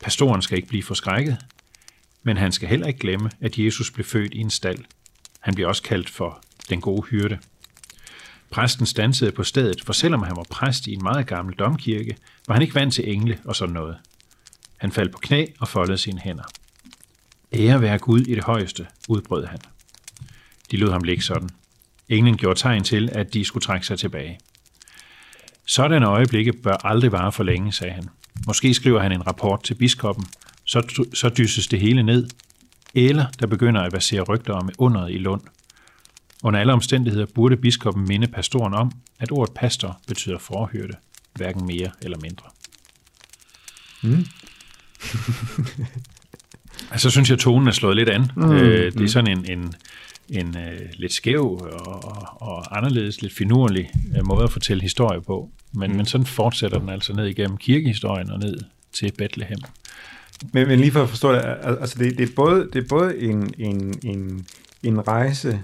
Pastoren 0.00 0.42
skal 0.42 0.56
ikke 0.56 0.68
blive 0.68 0.82
forskrækket, 0.82 1.38
men 2.22 2.36
han 2.36 2.52
skal 2.52 2.68
heller 2.68 2.86
ikke 2.86 2.98
glemme, 2.98 3.30
at 3.40 3.58
Jesus 3.58 3.90
blev 3.90 4.04
født 4.04 4.34
i 4.34 4.38
en 4.38 4.50
stald. 4.50 4.84
Han 5.40 5.54
bliver 5.54 5.68
også 5.68 5.82
kaldt 5.82 6.10
for 6.10 6.42
den 6.70 6.80
gode 6.80 7.02
hyrde. 7.02 7.38
Præsten 8.50 8.86
stansede 8.86 9.32
på 9.32 9.44
stedet, 9.44 9.84
for 9.84 9.92
selvom 9.92 10.22
han 10.22 10.36
var 10.36 10.46
præst 10.50 10.86
i 10.86 10.92
en 10.92 11.02
meget 11.02 11.26
gammel 11.26 11.54
domkirke, 11.54 12.16
var 12.46 12.54
han 12.54 12.62
ikke 12.62 12.74
vant 12.74 12.94
til 12.94 13.12
engle 13.12 13.38
og 13.44 13.56
sådan 13.56 13.74
noget. 13.74 13.96
Han 14.76 14.92
faldt 14.92 15.12
på 15.12 15.18
knæ 15.18 15.46
og 15.60 15.68
foldede 15.68 15.98
sine 15.98 16.20
hænder. 16.20 16.44
Ære 17.52 17.80
være 17.80 17.98
Gud 17.98 18.20
i 18.20 18.34
det 18.34 18.44
højeste, 18.44 18.86
udbrød 19.08 19.46
han. 19.46 19.58
De 20.70 20.76
lod 20.76 20.90
ham 20.90 21.02
ligge 21.02 21.22
sådan. 21.22 21.50
Englen 22.08 22.36
gjorde 22.36 22.60
tegn 22.60 22.84
til, 22.84 23.08
at 23.12 23.34
de 23.34 23.44
skulle 23.44 23.64
trække 23.64 23.86
sig 23.86 23.98
tilbage. 23.98 24.38
Sådanne 25.66 26.06
øjeblikke 26.06 26.52
bør 26.52 26.86
aldrig 26.86 27.12
vare 27.12 27.32
for 27.32 27.44
længe, 27.44 27.72
sagde 27.72 27.92
han. 27.92 28.08
Måske 28.46 28.74
skriver 28.74 29.00
han 29.00 29.12
en 29.12 29.26
rapport 29.26 29.62
til 29.62 29.74
biskoppen, 29.74 30.26
så, 30.64 31.04
så 31.14 31.28
dysses 31.28 31.66
det 31.66 31.80
hele 31.80 32.02
ned, 32.02 32.28
eller 32.94 33.26
der 33.40 33.46
begynder 33.46 33.80
at 33.80 33.92
basere 33.92 34.22
rygter 34.22 34.52
om 34.52 34.70
underet 34.78 35.12
i 35.12 35.18
Lund. 35.18 35.40
Under 36.42 36.60
alle 36.60 36.72
omstændigheder 36.72 37.26
burde 37.34 37.56
biskoppen 37.56 38.04
minde 38.08 38.26
pastoren 38.26 38.74
om, 38.74 38.92
at 39.18 39.32
ordet 39.32 39.54
pastor 39.54 40.00
betyder 40.08 40.38
forhørte, 40.38 40.94
hverken 41.34 41.66
mere 41.66 41.90
eller 42.02 42.18
mindre. 42.18 42.46
Mm. 44.02 44.26
altså 46.92 47.10
synes 47.10 47.28
jeg, 47.28 47.34
at 47.34 47.40
tonen 47.40 47.68
er 47.68 47.72
slået 47.72 47.96
lidt 47.96 48.08
an. 48.08 48.30
Mm. 48.36 48.52
Øh, 48.52 48.92
det 48.92 49.04
er 49.04 49.08
sådan 49.08 49.38
en, 49.38 49.58
en, 49.58 49.74
en 50.28 50.56
øh, 50.56 50.80
lidt 50.92 51.12
skæv 51.12 51.52
og, 51.52 52.04
og, 52.04 52.42
og 52.42 52.76
anderledes, 52.76 53.22
lidt 53.22 53.34
finurlig 53.34 53.90
øh, 54.16 54.26
måde 54.26 54.44
at 54.44 54.52
fortælle 54.52 54.82
historie 54.82 55.20
på. 55.20 55.50
Men, 55.72 55.90
mm. 55.90 55.96
men 55.96 56.06
sådan 56.06 56.26
fortsætter 56.26 56.78
den 56.78 56.88
altså 56.88 57.12
ned 57.12 57.26
igennem 57.26 57.56
kirkehistorien 57.56 58.30
og 58.30 58.38
ned 58.38 58.58
til 58.92 59.12
Bethlehem. 59.18 59.58
Men, 60.52 60.68
men 60.68 60.80
lige 60.80 60.92
for 60.92 61.02
at 61.02 61.08
forstå 61.08 61.32
det, 61.32 61.38
al- 61.40 61.78
altså 61.80 61.98
det, 61.98 62.18
det 62.18 62.28
er 62.28 62.34
både, 62.36 62.68
det 62.72 62.84
er 62.84 62.88
både 62.88 63.18
en, 63.20 63.54
en, 63.58 63.94
en, 64.02 64.46
en 64.82 65.08
rejse, 65.08 65.60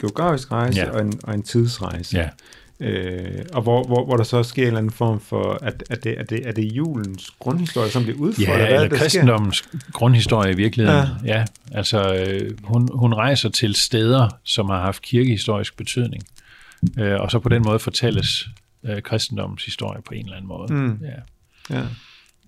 geografisk 0.00 0.52
rejse 0.52 0.80
Ja. 0.80 0.90
og, 0.90 1.00
en, 1.00 1.12
og 1.22 1.34
en 1.34 1.42
tidsrejse. 1.42 2.16
Ja. 2.18 2.28
Øh, 2.80 3.44
og 3.52 3.62
hvor, 3.62 3.84
hvor, 3.84 4.04
hvor 4.04 4.16
der 4.16 4.24
så 4.24 4.42
sker 4.42 4.62
en 4.62 4.66
eller 4.66 4.78
anden 4.78 4.92
form 4.92 5.20
for, 5.20 5.58
at, 5.62 5.84
at, 5.90 6.04
det, 6.04 6.10
at, 6.10 6.30
det, 6.30 6.40
at 6.46 6.56
det 6.56 6.64
er 6.64 6.68
julens 6.68 7.30
grundhistorie, 7.38 7.90
som 7.90 8.02
bliver 8.02 8.18
udfordret. 8.18 8.58
Ja, 8.58 8.64
er 8.64 8.66
eller 8.66 8.80
det, 8.80 8.90
der 8.90 8.96
sker? 8.96 9.04
kristendommens 9.04 9.64
grundhistorie 9.92 10.52
i 10.52 10.56
virkeligheden. 10.56 11.06
Ja, 11.24 11.36
ja 11.38 11.44
altså 11.72 12.14
øh, 12.14 12.50
hun, 12.64 12.88
hun 12.94 13.14
rejser 13.14 13.48
til 13.48 13.74
steder, 13.74 14.28
som 14.44 14.68
har 14.68 14.80
haft 14.80 15.02
kirkehistorisk 15.02 15.76
betydning, 15.76 16.22
øh, 16.98 17.20
og 17.20 17.30
så 17.30 17.38
på 17.38 17.48
den 17.48 17.62
måde 17.66 17.78
fortælles 17.78 18.48
øh, 18.84 19.02
kristendommens 19.02 19.64
historie 19.64 20.02
på 20.02 20.14
en 20.14 20.24
eller 20.24 20.36
anden 20.36 20.48
måde. 20.48 20.72
Mm. 20.74 20.98
Ja. 21.02 21.76
Ja, 21.78 21.82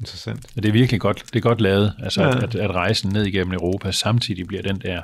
interessant. 0.05 0.47
Og 0.57 0.63
det 0.63 0.69
er 0.69 0.73
virkelig 0.73 1.01
godt, 1.01 1.25
det 1.33 1.37
er 1.37 1.41
godt 1.41 1.61
lavet, 1.61 1.95
altså 2.03 2.23
ja. 2.23 2.29
Ja. 2.29 2.43
at, 2.43 2.55
at 2.55 2.71
rejsen 2.71 3.13
ned 3.13 3.25
igennem 3.25 3.53
Europa 3.53 3.93
samtidig 3.93 4.47
bliver 4.47 4.63
den 4.63 4.81
der 4.81 5.03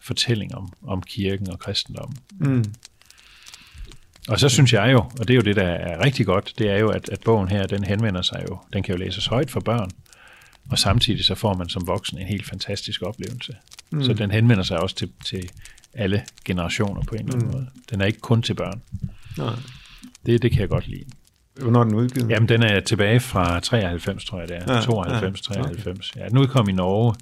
fortælling 0.00 0.54
om, 0.54 0.72
om 0.86 1.02
kirken 1.02 1.50
og 1.50 1.58
kristendommen. 1.58 2.18
Mm. 2.38 2.64
Og 4.28 4.40
så 4.40 4.48
synes 4.48 4.72
jeg 4.72 4.92
jo, 4.92 4.98
og 4.98 5.28
det 5.28 5.30
er 5.30 5.34
jo 5.34 5.40
det, 5.42 5.56
der 5.56 5.62
er 5.62 6.04
rigtig 6.04 6.26
godt, 6.26 6.54
det 6.58 6.70
er 6.70 6.78
jo, 6.78 6.88
at, 6.88 7.08
at 7.08 7.20
bogen 7.20 7.48
her, 7.48 7.66
den 7.66 7.84
henvender 7.84 8.22
sig 8.22 8.44
jo, 8.48 8.58
den 8.72 8.82
kan 8.82 8.94
jo 8.94 8.98
læses 8.98 9.26
højt 9.26 9.50
for 9.50 9.60
børn, 9.60 9.90
og 10.70 10.78
samtidig 10.78 11.24
så 11.24 11.34
får 11.34 11.54
man 11.54 11.68
som 11.68 11.86
voksen 11.86 12.18
en 12.18 12.26
helt 12.26 12.46
fantastisk 12.46 13.02
oplevelse. 13.02 13.56
Mm. 13.90 14.04
Så 14.04 14.12
den 14.12 14.30
henvender 14.30 14.64
sig 14.64 14.80
også 14.80 14.96
til, 14.96 15.10
til 15.24 15.50
alle 15.94 16.24
generationer 16.44 17.02
på 17.02 17.14
en 17.14 17.20
eller 17.20 17.34
anden 17.34 17.48
mm. 17.48 17.54
måde. 17.54 17.66
Den 17.90 18.00
er 18.00 18.04
ikke 18.04 18.20
kun 18.20 18.42
til 18.42 18.54
børn. 18.54 18.82
Nej. 19.38 19.54
Det, 20.26 20.42
det 20.42 20.50
kan 20.50 20.60
jeg 20.60 20.68
godt 20.68 20.88
lide. 20.88 21.04
Hvornår 21.60 21.80
er 21.80 21.84
den 21.84 21.94
udgivet? 21.94 22.30
Jamen, 22.30 22.48
den 22.48 22.62
er 22.62 22.80
tilbage 22.80 23.20
fra 23.20 23.60
93, 23.60 24.24
tror 24.24 24.40
jeg 24.40 24.48
det 24.48 24.56
er. 24.56 24.74
Ja, 24.74 24.80
92, 24.80 25.48
ja, 25.48 25.54
93. 25.54 26.12
Ja, 26.16 26.28
den 26.28 26.38
udkom 26.38 26.68
i 26.68 26.72
Norge 26.72 27.14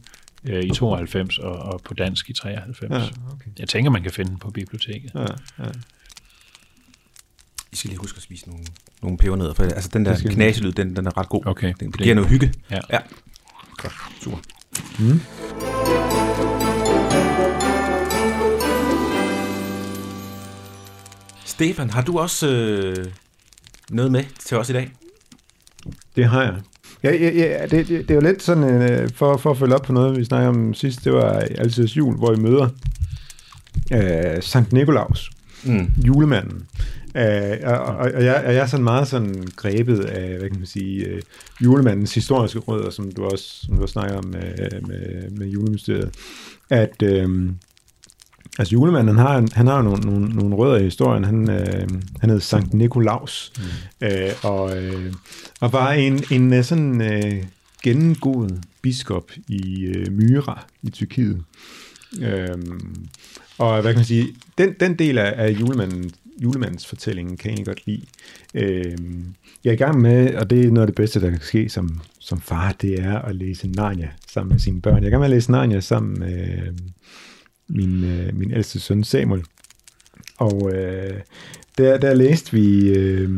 øh, 0.45 0.65
i 0.65 0.71
92 0.71 1.39
og, 1.39 1.53
og 1.53 1.81
på 1.85 1.95
dansk 1.95 2.31
i 2.31 2.33
93. 2.33 2.91
Ja, 2.91 2.97
okay. 3.33 3.51
Jeg 3.59 3.69
tænker, 3.69 3.91
man 3.91 4.03
kan 4.03 4.11
finde 4.11 4.31
den 4.31 4.39
på 4.39 4.51
biblioteket. 4.51 5.11
Ja, 5.15 5.21
ja. 5.59 5.71
I 7.73 7.77
skal 7.77 7.89
lige 7.89 7.99
huske 7.99 8.17
at 8.17 8.23
spise 8.23 8.49
nogle, 8.49 8.65
nogle 9.03 9.19
pebernødder, 9.19 9.55
for 9.55 9.63
altså 9.63 9.91
den 9.93 10.05
der 10.05 10.17
knaselyd, 10.31 10.73
den, 10.73 10.97
den 10.97 11.07
er 11.07 11.19
ret 11.19 11.29
god. 11.29 11.47
Okay. 11.47 11.75
Den, 11.81 11.93
det 11.93 12.01
giver 12.01 12.15
noget 12.15 12.31
hygge. 12.31 12.53
Ja. 12.71 12.79
ja. 12.91 12.99
Godt, 13.77 13.95
super. 14.21 14.39
Stefan, 21.45 21.91
har 21.91 22.03
du 22.03 22.19
også 22.19 22.49
øh, 22.49 23.07
noget 23.93 24.13
med 24.13 24.25
til 24.47 24.57
os 24.57 24.71
i 24.71 24.73
dag? 24.73 24.93
Det 26.17 26.25
har 26.25 26.43
jeg. 26.43 26.55
Ja, 27.03 27.15
ja, 27.15 27.31
ja 27.31 27.63
det, 27.63 27.71
det, 27.71 27.89
det 27.89 28.11
er 28.11 28.15
jo 28.15 28.21
lidt 28.21 28.43
sådan, 28.43 28.83
øh, 28.83 29.11
for, 29.15 29.37
for 29.37 29.51
at 29.51 29.59
følge 29.59 29.75
op 29.75 29.83
på 29.83 29.93
noget, 29.93 30.19
vi 30.19 30.25
snakkede 30.25 30.49
om 30.49 30.75
sidst, 30.75 31.05
det 31.05 31.13
var 31.13 31.33
altid 31.33 31.85
jul, 31.85 32.17
hvor 32.17 32.33
I 32.33 32.37
møder 32.37 32.69
øh, 33.93 34.43
Sankt 34.43 34.73
Nikolaus, 34.73 35.31
Mm. 35.65 35.91
julemanden. 36.07 36.67
Øh, 37.17 37.59
og, 37.65 37.79
og, 37.79 37.97
og, 37.97 38.25
jeg, 38.25 38.43
og 38.47 38.55
jeg 38.55 38.63
er 38.63 38.67
sådan 38.67 38.85
meget 38.85 39.09
sådan 39.09 39.49
grebet 39.57 40.01
af, 40.01 40.39
hvad 40.39 40.49
kan 40.51 40.59
man 40.59 40.67
sige, 40.67 41.05
øh, 41.07 41.23
julemandens 41.65 42.15
historiske 42.15 42.59
rødder, 42.59 42.91
som 42.91 43.13
du 43.13 43.25
også, 43.25 43.45
som 43.67 43.77
du 43.77 43.83
også 43.83 43.93
snakker 43.93 44.17
om 44.17 44.25
med, 44.25 44.81
med, 44.87 45.31
med 45.31 45.47
julemysteriet, 45.47 46.11
at 46.71 47.03
øh, 47.03 47.51
altså 48.59 48.73
julemanden, 48.73 49.17
han 49.17 49.27
har, 49.27 49.39
en- 49.39 49.53
han 49.53 49.67
har 49.67 49.77
jo 49.77 49.83
nogle, 49.83 50.01
nogle, 50.01 50.29
nogle 50.29 50.55
rødder 50.57 50.79
i 50.79 50.83
historien, 50.85 51.25
han, 51.25 51.51
øh, 51.51 51.89
han 52.21 52.31
hed 52.31 52.41
Sankt 52.41 52.75
Nikolaus, 52.75 53.53
mm. 54.01 54.07
øh, 54.07 54.31
og, 54.43 54.83
øh, 54.83 55.13
og 55.61 55.73
var 55.73 55.93
en, 55.93 56.23
en 56.31 56.53
øh, 56.53 56.65
sådan 56.65 57.01
øh, 57.01 57.45
gennemgået 57.83 58.61
biskop 58.83 59.31
i 59.49 59.81
øh, 59.85 60.13
Myra 60.13 60.67
i 60.83 60.91
Tyrkiet. 60.91 61.43
Øhm, 62.23 63.07
og 63.59 63.81
hvad 63.81 63.93
kan 63.93 63.99
man 63.99 64.05
sige, 64.05 64.29
den, 64.59 64.75
den 64.81 64.95
del 64.99 65.19
af, 65.19 65.35
af 65.47 65.51
julemanden, 65.61 66.11
julemandens 66.43 66.87
fortællingen 66.87 67.37
kan 67.37 67.51
jeg 67.51 67.53
egentlig 67.55 67.67
godt 67.67 67.87
lide. 67.87 68.03
Øhm, 68.55 69.35
jeg 69.65 69.71
er 69.71 69.75
i 69.75 69.77
gang 69.77 70.01
med, 70.01 70.35
og 70.35 70.51
det 70.51 70.65
er 70.65 70.71
noget 70.71 70.81
af 70.81 70.87
det 70.87 70.95
bedste, 70.95 71.21
der 71.21 71.31
kan 71.31 71.41
ske 71.41 71.69
som, 71.69 72.01
som 72.19 72.41
far, 72.41 72.73
det 72.73 73.01
er 73.01 73.19
at 73.19 73.37
læse 73.37 73.69
Narnia 73.69 74.09
sammen 74.29 74.53
med 74.53 74.61
sine 74.61 74.81
børn. 74.83 74.97
Jeg 74.97 75.03
er 75.03 75.07
i 75.07 75.11
gang 75.11 75.21
med 75.21 75.27
at 75.27 75.31
læse 75.31 75.51
Narnia 75.51 75.81
sammen 75.81 76.19
med 76.19 76.49
øh, 76.59 76.73
min, 77.69 78.05
øh, 78.05 78.37
min 78.37 78.53
ældste 78.53 78.81
søn 78.81 79.05
Samuel. 79.05 79.43
Og 80.39 80.73
øh, 80.75 81.21
der, 81.79 81.99
der 81.99 82.15
læste 82.15 82.53
vi 82.53 82.89
øh, 82.89 83.31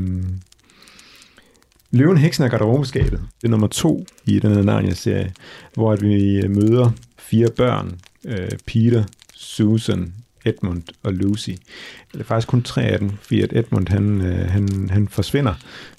Løven, 1.91 2.19
Heksen 2.19 2.45
og 2.45 2.51
Garderobeskabet. 2.51 3.21
Det 3.41 3.47
er 3.47 3.51
nummer 3.51 3.67
to 3.67 4.07
i 4.27 4.39
den 4.39 4.55
her 4.55 4.63
Narnia-serie, 4.63 5.33
hvor 5.75 5.93
at 5.93 6.03
vi 6.03 6.37
øh, 6.37 6.51
møder 6.51 6.91
fire 7.19 7.49
børn. 7.57 8.01
Øh, 8.25 8.51
Peter, 8.67 9.05
Susan, 9.35 10.15
Edmund 10.45 10.83
og 11.03 11.13
Lucy. 11.13 11.51
Eller 12.13 12.25
faktisk 12.25 12.49
kun 12.49 12.63
tre 12.63 12.83
af 12.83 12.99
dem, 12.99 13.11
fordi 13.11 13.41
at 13.41 13.53
Edmund 13.53 13.89
han, 13.89 14.21
øh, 14.21 14.51
han, 14.51 14.91
han 14.91 15.09
forsvinder 15.09 15.55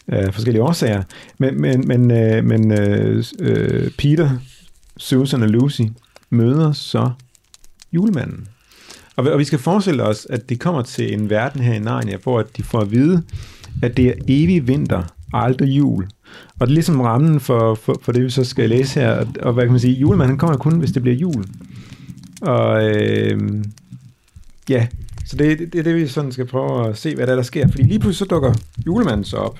af 0.08 0.34
forskellige 0.34 0.64
årsager. 0.64 1.04
Men, 1.38 1.62
men, 1.62 1.88
men, 1.88 2.12
øh, 2.12 2.44
men 2.44 2.72
øh, 2.72 3.24
øh, 3.40 3.92
Peter, 3.98 4.30
Susan 4.98 5.44
og 5.44 5.50
Lucy 5.50 5.82
møder 6.30 6.72
så 6.72 7.12
julemanden. 7.96 8.48
Og, 9.16 9.28
og 9.28 9.40
vi 9.40 9.44
skal 9.44 9.60
forestille 9.60 10.04
os, 10.04 10.28
at 10.30 10.50
det 10.50 10.60
kommer 10.60 10.82
til 10.82 11.14
en 11.14 11.30
verden 11.30 11.62
her 11.62 11.74
i 11.74 11.80
Narnia, 11.80 12.18
hvor 12.24 12.40
at 12.40 12.58
de 12.58 12.64
får 12.64 12.80
at 12.80 12.92
vide, 12.92 13.24
at 13.82 13.98
det 13.98 14.08
er 14.08 14.14
evig 14.28 14.68
vinter 14.68 15.04
og 15.34 15.44
aldrig 15.44 15.70
jul. 15.70 16.08
Og 16.60 16.68
det 16.68 16.72
er 16.72 16.76
ligesom 16.76 17.02
rammen 17.02 17.40
for, 17.40 17.76
for, 17.76 18.00
for 18.02 18.12
det, 18.12 18.24
vi 18.24 18.30
så 18.30 18.44
skal 18.44 18.70
læse 18.70 19.00
her. 19.00 19.12
Og, 19.12 19.28
og 19.40 19.54
hvad 19.54 19.64
kan 19.64 19.72
man 19.72 19.80
sige, 19.80 19.94
julemanden 19.94 20.38
kommer 20.38 20.58
kun, 20.58 20.80
hvis 20.80 20.92
det 20.92 21.02
bliver 21.02 21.18
jul. 21.18 21.46
Og 22.42 22.90
øh, 22.90 23.64
ja, 24.70 24.88
så 25.26 25.36
det, 25.38 25.60
det, 25.60 25.74
det 25.74 25.80
er 25.80 25.84
det, 25.84 25.96
vi 25.96 26.08
sådan 26.08 26.32
skal 26.32 26.46
prøve 26.46 26.90
at 26.90 26.98
se, 26.98 27.16
hvad 27.16 27.28
der, 27.28 27.32
er, 27.32 27.36
der 27.36 27.44
sker. 27.44 27.68
Fordi 27.68 27.84
lige 27.84 28.00
pludselig 28.00 28.28
så 28.28 28.36
dukker 28.36 28.54
julemanden 28.86 29.24
så 29.24 29.38
op 29.38 29.60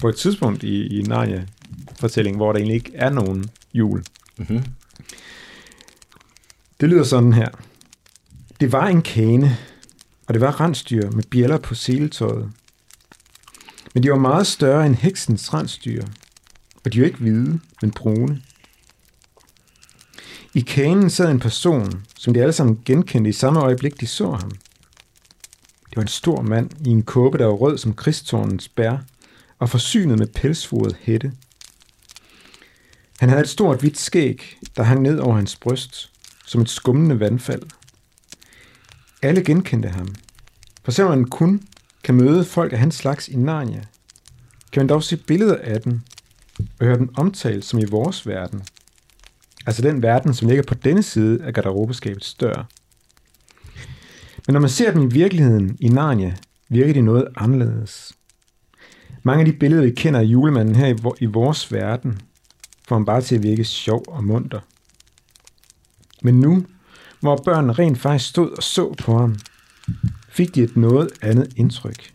på 0.00 0.08
et 0.08 0.16
tidspunkt 0.16 0.62
i, 0.62 0.98
i 0.98 1.02
Narnia-fortællingen, 1.02 2.38
hvor 2.38 2.52
der 2.52 2.58
egentlig 2.58 2.74
ikke 2.74 2.92
er 2.94 3.10
nogen 3.10 3.44
jul. 3.74 4.02
Mm-hmm. 4.38 4.62
Det 6.82 6.90
lyder 6.90 7.04
sådan 7.04 7.32
her. 7.32 7.48
Det 8.60 8.72
var 8.72 8.86
en 8.86 9.02
kane, 9.02 9.58
og 10.26 10.34
det 10.34 10.40
var 10.40 10.60
rensdyr 10.60 11.10
med 11.10 11.24
bjæller 11.30 11.58
på 11.58 11.74
seletøjet. 11.74 12.52
Men 13.94 14.02
de 14.02 14.10
var 14.10 14.18
meget 14.18 14.46
større 14.46 14.86
end 14.86 14.94
heksens 14.94 15.54
rensdyr, 15.54 16.04
og 16.84 16.92
de 16.92 17.00
var 17.00 17.06
ikke 17.06 17.18
hvide, 17.18 17.60
men 17.82 17.90
brune. 17.90 18.42
I 20.54 20.60
kanen 20.60 21.10
sad 21.10 21.30
en 21.30 21.40
person, 21.40 22.04
som 22.18 22.34
de 22.34 22.40
alle 22.40 22.52
sammen 22.52 22.82
genkendte 22.84 23.30
i 23.30 23.32
samme 23.32 23.60
øjeblik, 23.60 24.00
de 24.00 24.06
så 24.06 24.30
ham. 24.30 24.50
Det 25.90 25.96
var 25.96 26.02
en 26.02 26.08
stor 26.08 26.42
mand 26.42 26.70
i 26.86 26.88
en 26.88 27.02
kåbe, 27.02 27.38
der 27.38 27.46
var 27.46 27.54
rød 27.54 27.78
som 27.78 27.94
kristtornens 27.94 28.68
bær, 28.68 28.96
og 29.58 29.70
forsynet 29.70 30.18
med 30.18 30.26
pelsfuret 30.26 30.96
hætte. 31.00 31.32
Han 33.20 33.28
havde 33.28 33.42
et 33.42 33.48
stort 33.48 33.80
hvidt 33.80 33.98
skæg, 33.98 34.58
der 34.76 34.82
hang 34.82 35.02
ned 35.02 35.18
over 35.18 35.36
hans 35.36 35.56
bryst, 35.56 36.11
som 36.52 36.60
et 36.60 36.68
skummende 36.68 37.20
vandfald. 37.20 37.62
Alle 39.22 39.44
genkendte 39.44 39.88
ham. 39.88 40.14
For 40.84 40.92
selvom 40.92 41.18
man 41.18 41.24
kun 41.24 41.62
kan 42.04 42.14
møde 42.14 42.44
folk 42.44 42.72
af 42.72 42.78
hans 42.78 42.94
slags 42.94 43.28
i 43.28 43.36
Narnia, 43.36 43.82
kan 44.72 44.80
man 44.80 44.88
dog 44.88 45.02
se 45.02 45.16
billeder 45.16 45.56
af 45.62 45.80
dem 45.80 46.00
og 46.58 46.86
høre 46.86 46.98
dem 46.98 47.14
omtalt 47.16 47.64
som 47.64 47.78
i 47.78 47.84
vores 47.84 48.26
verden. 48.26 48.62
Altså 49.66 49.82
den 49.82 50.02
verden, 50.02 50.34
som 50.34 50.48
ligger 50.48 50.64
på 50.64 50.74
denne 50.74 51.02
side 51.02 51.44
af 51.44 51.54
garderobeskabets 51.54 52.34
dør. 52.34 52.66
Men 54.46 54.52
når 54.52 54.60
man 54.60 54.70
ser 54.70 54.92
dem 54.92 55.02
i 55.02 55.12
virkeligheden 55.12 55.76
i 55.80 55.88
Narnia, 55.88 56.36
virker 56.68 56.92
de 56.92 57.02
noget 57.02 57.28
anderledes. 57.36 58.12
Mange 59.22 59.40
af 59.40 59.52
de 59.52 59.58
billeder, 59.58 59.82
vi 59.82 59.90
kender 59.90 60.20
af 60.20 60.24
julemanden 60.24 60.76
her 60.76 61.14
i, 61.20 61.26
vores 61.26 61.72
verden, 61.72 62.20
får 62.88 62.96
ham 62.96 63.04
bare 63.04 63.20
til 63.22 63.34
at 63.34 63.42
virke 63.42 63.64
sjov 63.64 64.04
og 64.08 64.24
munter. 64.24 64.60
Men 66.22 66.40
nu, 66.40 66.66
hvor 67.20 67.36
børnene 67.36 67.72
rent 67.72 67.98
faktisk 67.98 68.30
stod 68.30 68.50
og 68.50 68.62
så 68.62 68.94
på 68.98 69.18
ham, 69.18 69.36
fik 70.28 70.54
de 70.54 70.62
et 70.62 70.76
noget 70.76 71.10
andet 71.22 71.52
indtryk. 71.56 72.12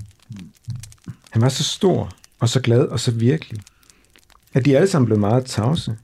Han 1.29 1.41
var 1.41 1.49
så 1.49 1.63
stor 1.63 2.13
og 2.39 2.49
så 2.49 2.61
glad 2.61 2.85
og 2.85 2.99
så 2.99 3.11
virkelig, 3.11 3.61
at 4.53 4.65
de 4.65 4.75
alle 4.75 4.87
sammen 4.87 5.05
blev 5.05 5.19
meget 5.19 5.45
tavse. 5.45 5.97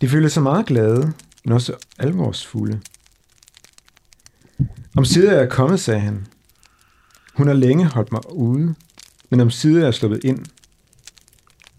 De 0.00 0.08
følte 0.08 0.30
sig 0.30 0.42
meget 0.42 0.66
glade, 0.66 1.12
men 1.44 1.52
også 1.52 1.76
alvorsfulde. 1.98 2.80
Om 4.96 5.04
side 5.04 5.28
er 5.28 5.38
jeg 5.38 5.50
kommet, 5.50 5.80
sagde 5.80 6.00
han. 6.00 6.26
Hun 7.34 7.46
har 7.46 7.54
længe 7.54 7.84
holdt 7.84 8.12
mig 8.12 8.32
ude, 8.32 8.74
men 9.30 9.40
om 9.40 9.50
side 9.50 9.80
er 9.80 9.84
jeg 9.84 9.94
sluppet 9.94 10.24
ind. 10.24 10.46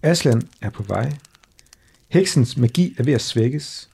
Aslan 0.01 0.41
er 0.61 0.69
på 0.69 0.83
vej. 0.83 1.17
Heksens 2.07 2.57
magi 2.57 2.95
er 2.97 3.03
ved 3.03 3.13
at 3.13 3.21
svækkes. 3.21 3.89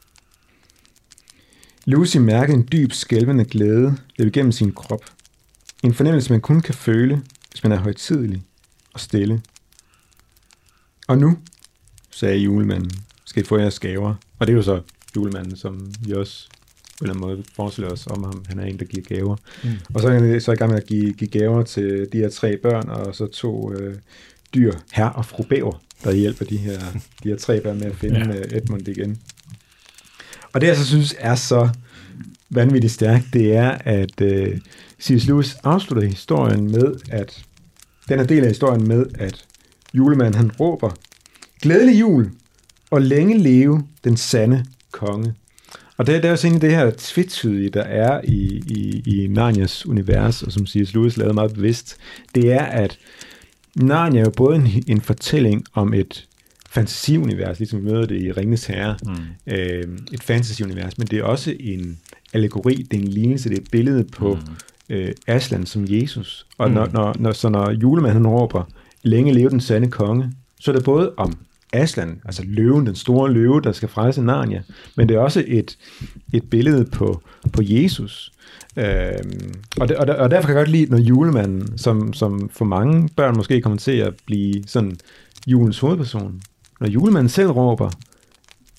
Lucy 1.92 2.18
mærkede 2.18 2.58
en 2.58 2.68
dyb, 2.72 2.92
skælvende 2.92 3.46
glæde 3.46 3.98
løbe 4.18 4.30
igennem 4.30 4.52
sin 4.52 4.72
krop. 4.72 5.06
En 5.84 5.94
fornemmelse, 5.94 6.32
man 6.32 6.42
kun 6.42 6.62
kan 6.62 6.74
føle, 6.74 7.22
hvis 7.52 7.64
man 7.64 7.72
er 7.72 7.78
højtidelig 7.78 8.44
og 8.94 9.00
stille. 9.00 9.42
Og 11.08 11.18
nu, 11.18 11.38
sagde 12.12 12.38
julemanden, 12.38 12.92
skal 13.26 13.44
I 13.44 13.46
få 13.46 13.58
jeres 13.58 13.80
gaver. 13.80 14.16
Og 14.40 14.48
det 14.48 14.54
er 14.54 14.58
jo 14.58 14.64
så 14.64 14.82
julemanden, 15.16 15.56
som 15.56 15.92
vi 16.02 16.14
også 16.14 16.48
på 16.50 17.06
en 17.06 17.10
eller 17.10 17.14
anden 17.14 17.28
måde 17.30 17.44
forestiller 17.56 17.92
os 17.92 18.08
om 18.08 18.24
ham. 18.24 18.46
Han 18.48 18.60
er 18.60 18.66
en, 18.66 18.80
der 18.80 18.86
giver 18.86 19.04
gaver. 19.04 19.36
Mm. 19.64 19.70
Og 19.94 20.02
så 20.02 20.08
er 20.08 20.20
han 20.20 20.42
så 20.42 20.52
i 20.52 20.56
gang 20.56 20.72
med 20.72 20.82
at 20.82 20.88
give, 20.88 21.14
give 21.14 21.30
gaver 21.30 21.64
til 21.64 22.08
de 22.14 22.18
her 22.18 22.30
tre 22.30 22.58
børn, 22.58 22.90
og 22.90 23.16
så 23.16 23.28
to 23.28 23.74
øh, 23.74 23.96
dyr, 24.54 24.74
her 24.92 25.06
og 25.06 25.26
fru 25.26 25.44
Bæver, 25.44 25.82
der 26.04 26.12
hjælper 26.12 26.46
de 26.46 26.58
her, 26.58 26.80
de 27.24 27.30
her 27.30 27.38
tre 27.38 27.62
børn 27.62 27.80
med 27.80 27.88
at 27.88 27.96
finde 27.96 28.20
Ja. 28.20 28.26
ja. 28.26 28.58
Edmund 28.58 28.88
igen. 28.88 29.20
Og 30.54 30.62
det, 30.62 30.68
jeg 30.68 30.78
så 30.78 30.86
synes 30.86 31.16
er 31.20 31.36
så 31.36 31.70
vanvittigt 32.50 32.94
stærkt, 32.94 33.26
det 33.34 33.56
er, 33.56 33.70
at 33.70 34.22
øh, 34.22 34.58
C.S. 35.02 35.26
Lewis 35.28 35.56
afslutter 35.64 36.10
historien 36.10 36.72
med, 36.72 36.96
at 37.12 37.44
den 38.10 38.20
her 38.20 38.26
del 38.26 38.44
af 38.44 38.50
historien 38.50 38.88
med, 38.88 39.06
at 39.14 39.46
julemanden 39.94 40.34
han 40.34 40.52
råber, 40.60 40.90
glædelig 41.62 42.00
jul, 42.00 42.32
og 42.92 43.02
længe 43.02 43.38
leve 43.38 43.84
den 44.04 44.18
sande 44.18 44.66
konge. 44.92 45.34
Og 45.98 46.08
det, 46.08 46.24
det 46.24 46.28
er 46.28 46.32
også 46.32 46.48
egentlig 46.48 46.70
det 46.70 46.78
her 46.78 46.92
tvetydige, 46.98 47.70
der 47.70 47.84
er 47.84 48.22
i, 48.24 48.64
i, 48.68 49.04
i 49.06 49.28
Narnias 49.28 49.86
univers, 49.86 50.44
og 50.44 50.52
som 50.52 50.68
C.S. 50.68 50.94
Lewis 50.94 51.18
lavede 51.18 51.34
meget 51.34 51.54
bevidst, 51.54 51.98
det 52.36 52.52
er, 52.52 52.64
at 52.64 53.00
Narnia 53.76 54.20
er 54.20 54.26
jo 54.26 54.32
både 54.38 54.56
en, 54.56 54.84
en 54.88 55.02
fortælling 55.02 55.66
om 55.74 55.94
et 55.94 56.28
fantasiunivers, 56.72 57.60
ligesom 57.60 57.80
vi 57.80 57.92
møder 57.92 58.06
det 58.06 58.22
i 58.22 58.32
Ringens 58.32 58.66
Herre, 58.66 58.98
mm. 59.06 59.54
øh, 59.54 59.84
et 60.12 60.24
fantasyunivers, 60.24 60.98
men 60.98 61.08
det 61.08 61.20
er 61.20 61.24
også 61.24 61.56
en 61.60 62.00
allegori, 62.34 62.76
det 62.76 62.98
er 62.98 63.02
en 63.02 63.08
lignelse, 63.08 63.50
det 63.50 63.58
er 63.58 63.62
et 63.62 63.72
billede 63.72 64.04
på 64.04 64.36
mm. 64.90 64.96
øh, 64.96 65.12
Aslan 65.28 65.66
som 65.66 65.86
Jesus. 65.88 66.46
Og 66.58 66.68
mm. 66.68 66.74
når, 66.74 66.90
når, 66.94 67.16
når, 67.20 67.32
så 67.32 67.50
når 67.50 67.72
julemanden 67.72 68.28
råber, 68.28 68.64
længe 69.04 69.34
leve 69.34 69.50
den 69.50 69.62
sande 69.62 69.88
konge, 69.88 70.32
så 70.60 70.72
er 70.72 70.76
det 70.76 70.86
både 70.86 71.14
om 71.18 71.38
Aslan, 71.74 72.22
altså 72.26 72.44
løven, 72.46 72.86
den 72.86 72.96
store 72.96 73.32
løve, 73.32 73.62
der 73.62 73.72
skal 73.72 73.90
frelse 73.90 74.22
Narnia, 74.22 74.64
men 74.98 75.10
det 75.10 75.16
er 75.16 75.20
også 75.20 75.44
et, 75.48 75.78
et 76.34 76.50
billede 76.50 76.86
på, 76.86 77.22
på 77.54 77.62
Jesus. 77.64 78.32
Øhm, 78.78 79.54
og, 79.80 79.88
det, 79.88 79.98
og, 79.98 80.08
der, 80.08 80.14
og 80.14 80.32
derfor 80.32 80.48
kan 80.48 80.58
jeg 80.58 80.66
godt 80.66 80.72
lide, 80.72 80.92
når 80.92 80.98
julemanden, 80.98 81.78
som, 81.78 82.14
som 82.14 82.50
for 82.50 82.66
mange 82.66 83.10
børn 83.16 83.38
måske 83.38 83.62
kommer 83.62 83.78
til 83.78 83.92
at 83.92 84.14
blive 84.26 84.64
sådan 84.68 84.98
julens 85.48 85.80
hovedperson, 85.80 86.42
når 86.82 86.88
julemanden 86.88 87.30
selv 87.30 87.50
råber, 87.52 87.90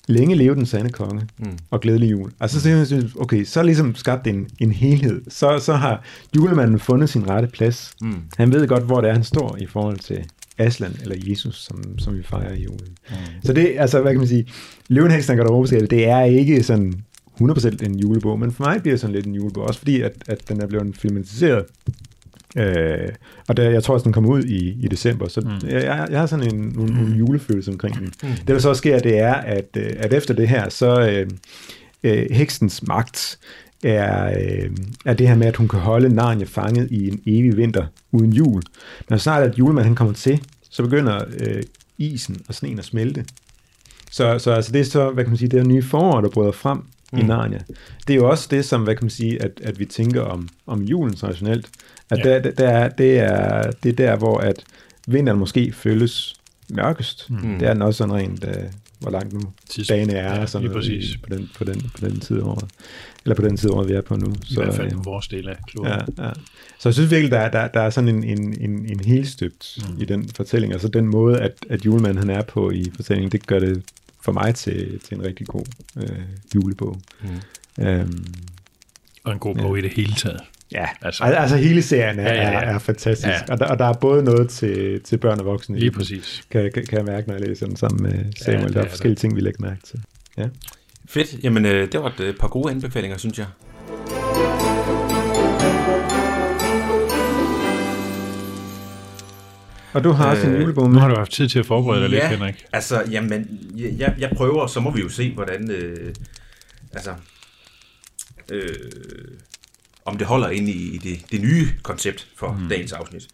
længe 0.07 0.35
leve 0.35 0.55
den 0.55 0.65
sande 0.65 0.89
konge, 0.89 1.27
mm. 1.39 1.57
og 1.71 1.81
glædelig 1.81 2.11
jul. 2.11 2.31
Altså 2.39 2.61
så 2.61 2.85
synes 2.85 3.15
okay, 3.19 3.43
så 3.43 3.59
er 3.59 3.63
ligesom 3.63 3.95
skabt 3.95 4.27
en, 4.27 4.47
en 4.59 4.71
helhed. 4.71 5.21
Så, 5.27 5.59
så 5.59 5.73
har 5.73 6.03
julemanden 6.35 6.79
fundet 6.79 7.09
sin 7.09 7.29
rette 7.29 7.47
plads. 7.47 7.93
Mm. 8.01 8.21
Han 8.37 8.51
ved 8.51 8.67
godt, 8.67 8.83
hvor 8.83 9.01
det 9.01 9.09
er, 9.09 9.13
han 9.13 9.23
står 9.23 9.57
i 9.59 9.65
forhold 9.65 9.99
til 9.99 10.25
Aslan 10.57 10.95
eller 11.01 11.15
Jesus, 11.29 11.65
som, 11.65 11.99
som 11.99 12.17
vi 12.17 12.23
fejrer 12.23 12.53
i 12.53 12.63
julen. 12.63 12.97
Mm. 13.09 13.15
Så 13.43 13.53
det, 13.53 13.75
altså, 13.77 14.01
hvad 14.01 14.11
kan 14.11 14.19
man 14.19 14.27
sige, 14.27 14.47
Løvenheksen 14.87 15.31
og 15.31 15.37
Garderobeskabet, 15.37 15.91
det 15.91 16.07
er 16.07 16.21
ikke 16.21 16.63
sådan 16.63 16.93
100% 17.41 17.85
en 17.85 17.99
julebog, 17.99 18.39
men 18.39 18.51
for 18.51 18.63
mig 18.63 18.81
bliver 18.81 18.93
det 18.93 19.01
sådan 19.01 19.15
lidt 19.15 19.25
en 19.25 19.35
julebog, 19.35 19.63
også 19.63 19.79
fordi, 19.79 20.01
at, 20.01 20.13
at 20.27 20.49
den 20.49 20.61
er 20.61 20.67
blevet 20.67 20.97
filmatiseret 20.97 21.65
Øh, 22.57 23.09
og 23.47 23.57
der, 23.57 23.69
jeg 23.69 23.83
tror 23.83 23.93
også, 23.93 24.03
den 24.03 24.13
kommer 24.13 24.29
ud 24.29 24.43
i, 24.43 24.77
i 24.79 24.87
december, 24.87 25.27
så 25.27 25.41
mm. 25.41 25.69
jeg, 25.69 26.07
jeg 26.11 26.19
har 26.19 26.25
sådan 26.25 26.53
en, 26.53 26.73
nogle, 26.75 26.93
nogle 26.93 27.15
julefølelse 27.15 27.71
omkring 27.71 27.95
den. 27.95 28.13
Mm. 28.23 28.29
Det, 28.29 28.47
der 28.47 28.59
så 28.59 28.73
sker, 28.73 28.99
det 28.99 29.19
er, 29.19 29.33
at, 29.33 29.65
øh, 29.77 29.93
at 29.97 30.13
efter 30.13 30.33
det 30.33 30.47
her, 30.47 30.69
så 30.69 31.09
øh, 31.09 31.27
øh, 32.03 32.25
heksens 32.31 32.83
magt 32.83 33.39
er, 33.83 34.25
øh, 34.25 34.69
er 35.05 35.13
det 35.13 35.27
her 35.27 35.35
med, 35.35 35.47
at 35.47 35.55
hun 35.55 35.67
kan 35.67 35.79
holde 35.79 36.15
Narnia 36.15 36.45
fanget 36.45 36.91
i 36.91 37.07
en 37.07 37.21
evig 37.25 37.57
vinter 37.57 37.85
uden 38.11 38.33
jul. 38.33 38.61
Når 39.09 39.17
snart 39.17 39.43
at 39.43 39.59
julemanden 39.59 39.87
han 39.87 39.95
kommer 39.95 40.13
til, 40.13 40.41
så 40.69 40.83
begynder 40.83 41.25
øh, 41.39 41.63
isen 41.97 42.41
og 42.47 42.53
sneen 42.53 42.79
at 42.79 42.85
smelte. 42.85 43.25
Så, 44.11 44.39
så 44.39 44.51
altså 44.51 44.71
det 44.71 44.81
er 44.81 44.85
så, 44.85 45.09
hvad 45.09 45.23
kan 45.23 45.31
man 45.31 45.37
sige, 45.37 45.49
det 45.49 45.59
er 45.59 45.63
nye 45.63 45.83
forår, 45.83 46.21
der 46.21 46.29
bryder 46.29 46.51
frem 46.51 46.79
mm. 47.13 47.19
i 47.19 47.23
Narnia. 47.23 47.59
Det 48.07 48.13
er 48.13 48.17
jo 48.17 48.29
også 48.29 48.47
det, 48.51 48.65
som, 48.65 48.83
hvad 48.83 48.95
kan 48.95 49.03
man 49.03 49.09
sige, 49.09 49.43
at, 49.43 49.51
at 49.63 49.79
vi 49.79 49.85
tænker 49.85 50.21
om, 50.21 50.49
om 50.67 50.81
julen 50.81 51.15
traditionelt. 51.15 51.69
At 52.09 52.25
ja. 52.25 52.39
der, 52.39 52.51
der, 52.51 52.69
er, 52.69 52.89
det, 52.89 53.19
er, 53.19 53.71
det 53.83 53.89
er 53.89 53.95
der, 53.95 54.15
hvor 54.15 54.37
at 54.37 54.63
vinteren 55.07 55.39
måske 55.39 55.71
føles 55.71 56.35
mørkest. 56.69 57.29
Mm. 57.29 57.59
Det 57.59 57.67
er 57.67 57.73
den 57.73 57.81
også 57.81 57.97
sådan 57.97 58.13
rent, 58.13 58.43
uh, 58.43 58.51
hvor 58.99 59.11
langt 59.11 59.33
nu 59.33 59.41
dagen 59.89 60.09
er, 60.09 60.39
ja, 60.39 60.45
sådan 60.45 60.69
noget, 60.69 61.17
på, 61.23 61.29
den, 61.35 61.49
på, 61.57 61.63
den, 61.63 61.81
på 61.99 62.05
den 62.05 62.19
tid 62.19 62.41
året. 62.41 62.65
Eller 63.25 63.35
på 63.35 63.41
den 63.41 63.57
tid 63.57 63.69
året, 63.69 63.89
vi 63.89 63.93
er 63.93 64.01
på 64.01 64.15
nu. 64.15 64.33
I 64.49 64.53
så, 64.53 64.63
hvert 64.63 64.75
fald 64.75 64.91
på 64.91 65.01
vores 65.03 65.27
del 65.27 65.49
af 65.49 65.55
kloden. 65.67 65.91
Ja, 65.91 66.25
ja. 66.25 66.31
Så 66.79 66.89
jeg 66.89 66.93
synes 66.93 67.11
virkelig, 67.11 67.31
der, 67.31 67.49
der, 67.49 67.67
der 67.67 67.79
er 67.79 67.89
sådan 67.89 68.09
en, 68.09 68.23
en, 68.23 68.61
en, 68.61 68.85
en 68.85 68.99
helstøbt 68.99 69.77
mm. 69.77 70.01
i 70.01 70.05
den 70.05 70.29
fortælling. 70.35 70.73
Altså 70.73 70.87
den 70.87 71.07
måde, 71.07 71.39
at, 71.39 71.51
at 71.69 71.85
julemanden 71.85 72.17
han 72.17 72.29
er 72.29 72.41
på 72.41 72.71
i 72.71 72.91
fortællingen, 72.95 73.31
det 73.31 73.47
gør 73.47 73.59
det 73.59 73.83
for 74.23 74.31
mig 74.31 74.55
til, 74.55 74.99
til 74.99 75.17
en 75.17 75.25
rigtig 75.25 75.47
god 75.47 75.65
øh, 75.97 76.19
julebog. 76.55 77.01
Mm. 77.21 77.83
Øhm, 77.83 78.25
og 79.23 79.33
en 79.33 79.39
god 79.39 79.55
bog 79.55 79.75
ja. 79.75 79.79
i 79.79 79.81
det 79.81 79.93
hele 79.95 80.13
taget. 80.13 80.41
Ja, 80.71 80.85
altså, 81.01 81.23
altså 81.23 81.57
hele 81.57 81.81
serien 81.81 82.19
er, 82.19 82.33
ja, 82.33 82.33
ja, 82.33 82.51
ja. 82.51 82.59
er, 82.59 82.73
er 82.75 82.79
fantastisk, 82.79 83.27
ja. 83.27 83.53
og, 83.53 83.59
der, 83.59 83.65
og 83.65 83.79
der 83.79 83.85
er 83.85 83.93
både 83.93 84.23
noget 84.23 84.49
til, 84.49 85.01
til 85.01 85.17
børn 85.17 85.39
og 85.39 85.45
voksne. 85.45 85.79
Lige 85.79 85.91
præcis. 85.91 86.43
Kan, 86.51 86.71
kan, 86.73 86.85
kan 86.85 86.97
jeg 86.97 87.05
mærke, 87.05 87.27
når 87.27 87.35
jeg 87.35 87.47
læser 87.47 87.65
den 87.67 87.75
sammen 87.75 88.03
med 88.03 88.33
Samuel. 88.37 88.73
Ja, 88.73 88.79
der 88.79 88.85
er 88.85 88.89
forskellige 88.89 89.17
ting, 89.17 89.35
vi 89.35 89.41
lægger 89.41 89.61
mærke 89.61 89.81
til. 89.83 89.99
Ja. 90.37 90.47
Fedt. 91.05 91.43
Jamen, 91.43 91.65
øh, 91.65 91.91
det 91.91 91.99
var 91.99 92.07
et 92.07 92.19
øh, 92.19 92.35
par 92.35 92.47
gode 92.47 92.71
anbefalinger, 92.71 93.17
synes 93.17 93.39
jeg. 93.39 93.47
Og 99.93 100.03
du 100.03 100.11
har 100.11 100.31
også 100.31 100.47
en 100.47 100.53
øh, 100.53 100.61
julebog 100.61 100.89
med. 100.89 100.93
Nu 100.93 100.99
har 100.99 101.07
du 101.07 101.15
haft 101.15 101.31
tid 101.31 101.49
til 101.49 101.59
at 101.59 101.65
forberede 101.65 102.03
dig 102.03 102.11
ja, 102.11 102.15
lidt, 102.15 102.39
Henrik. 102.39 102.65
altså, 102.73 103.03
jamen, 103.11 103.59
jeg, 103.75 104.15
jeg 104.19 104.31
prøver, 104.37 104.67
så 104.67 104.79
må 104.79 104.91
vi 104.91 105.01
jo 105.01 105.09
se, 105.09 105.33
hvordan, 105.33 105.71
øh, 105.71 106.13
altså, 106.93 107.13
øh, 108.51 108.69
om 110.05 110.17
det 110.17 110.27
holder 110.27 110.49
ind 110.49 110.69
i 110.69 110.97
det, 111.03 111.31
det 111.31 111.41
nye 111.41 111.67
koncept 111.83 112.27
for 112.37 112.57
mm. 112.59 112.69
dagens 112.69 112.91
afsnit. 112.91 113.27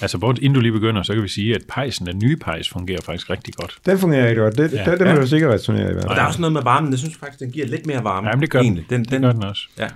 Altså, 0.00 0.18
både 0.18 0.40
inden 0.42 0.54
du 0.54 0.60
lige 0.60 0.72
begynder, 0.72 1.02
så 1.02 1.14
kan 1.14 1.22
vi 1.22 1.28
sige, 1.28 1.54
at 1.54 1.62
pejsen, 1.68 2.06
den 2.06 2.18
nye 2.18 2.36
pejs, 2.36 2.68
fungerer 2.68 3.00
faktisk 3.02 3.30
rigtig 3.30 3.54
godt. 3.54 3.78
Den 3.86 3.98
fungerer 3.98 4.22
rigtig 4.22 4.36
godt. 4.36 4.58
Det, 4.58 4.72
ja. 4.72 4.90
det, 4.90 4.98
det 4.98 5.06
må 5.06 5.12
ja. 5.12 5.20
du 5.20 5.26
sikkert 5.26 5.54
resonere 5.54 5.90
i 5.90 5.92
hvert 5.92 6.02
fald. 6.02 6.10
Og 6.10 6.16
der 6.16 6.22
er 6.22 6.26
også 6.26 6.40
noget 6.40 6.52
med 6.52 6.62
varmen. 6.62 6.90
Jeg 6.90 6.98
synes 6.98 7.16
faktisk, 7.16 7.40
den 7.40 7.50
giver 7.50 7.66
lidt 7.66 7.86
mere 7.86 8.04
varme. 8.04 8.28
Jamen, 8.28 8.42
det 8.42 8.50
gør 8.50 8.62
den. 8.62 8.76
den, 8.76 8.84
den, 8.90 9.04
det 9.04 9.20
gør 9.20 9.32
den 9.32 9.44
også. 9.44 9.62
Ja. 9.78 9.88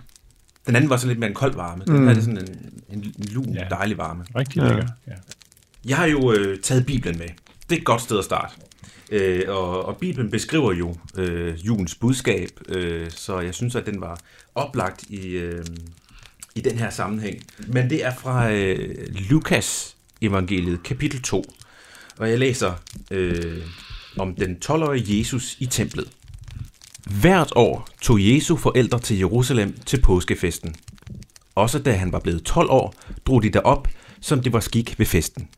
Den 0.66 0.76
anden 0.76 0.90
var 0.90 0.96
så 0.96 1.06
lidt 1.06 1.18
mere 1.18 1.28
en 1.28 1.34
kold 1.34 1.54
varme. 1.54 1.84
Den 1.86 1.96
mm. 1.96 2.08
her 2.08 2.14
er 2.14 2.20
sådan 2.20 2.38
en, 2.38 2.94
en 2.98 3.14
lun, 3.32 3.54
ja. 3.54 3.64
dejlig 3.70 3.98
varme. 3.98 4.24
Rigtig 4.36 4.62
lækker. 4.62 4.86
Ja. 5.06 5.12
Jeg 5.84 5.96
har 5.96 6.06
jo 6.06 6.32
øh, 6.32 6.58
taget 6.58 6.86
Bibelen 6.86 7.18
med. 7.18 7.28
Det 7.68 7.76
er 7.76 7.80
et 7.80 7.84
godt 7.84 8.02
sted 8.02 8.18
at 8.18 8.24
starte. 8.24 8.54
Øh, 9.10 9.42
og, 9.48 9.84
og 9.84 9.96
Bibelen 9.96 10.30
beskriver 10.30 10.72
jo 10.72 10.96
øh, 11.16 11.66
julens 11.66 11.94
budskab, 11.94 12.48
øh, 12.68 13.10
så 13.10 13.40
jeg 13.40 13.54
synes, 13.54 13.74
at 13.74 13.86
den 13.86 14.00
var 14.00 14.20
oplagt 14.54 15.02
i, 15.02 15.28
øh, 15.28 15.64
i 16.54 16.60
den 16.60 16.78
her 16.78 16.90
sammenhæng. 16.90 17.42
Men 17.66 17.90
det 17.90 18.04
er 18.04 18.14
fra 18.14 18.50
øh, 18.50 19.06
Lukas 19.30 19.96
evangeliet, 20.20 20.82
kapitel 20.82 21.22
2. 21.22 21.44
Og 22.18 22.30
jeg 22.30 22.38
læser 22.38 22.72
øh, 23.10 23.62
om 24.18 24.34
den 24.34 24.58
12-årige 24.64 25.18
Jesus 25.18 25.56
i 25.58 25.66
templet. 25.66 26.08
Hvert 27.20 27.52
år 27.56 27.88
tog 28.00 28.18
Jesu 28.20 28.56
forældre 28.56 28.98
til 28.98 29.18
Jerusalem 29.18 29.78
til 29.86 30.00
påskefesten. 30.00 30.74
Også 31.54 31.78
da 31.78 31.92
han 31.92 32.12
var 32.12 32.18
blevet 32.18 32.42
12 32.42 32.70
år, 32.70 32.94
drog 33.26 33.42
de 33.42 33.50
derop, 33.50 33.88
som 34.20 34.42
det 34.42 34.52
var 34.52 34.60
skik 34.60 34.98
ved 34.98 35.06
festen. 35.06 35.48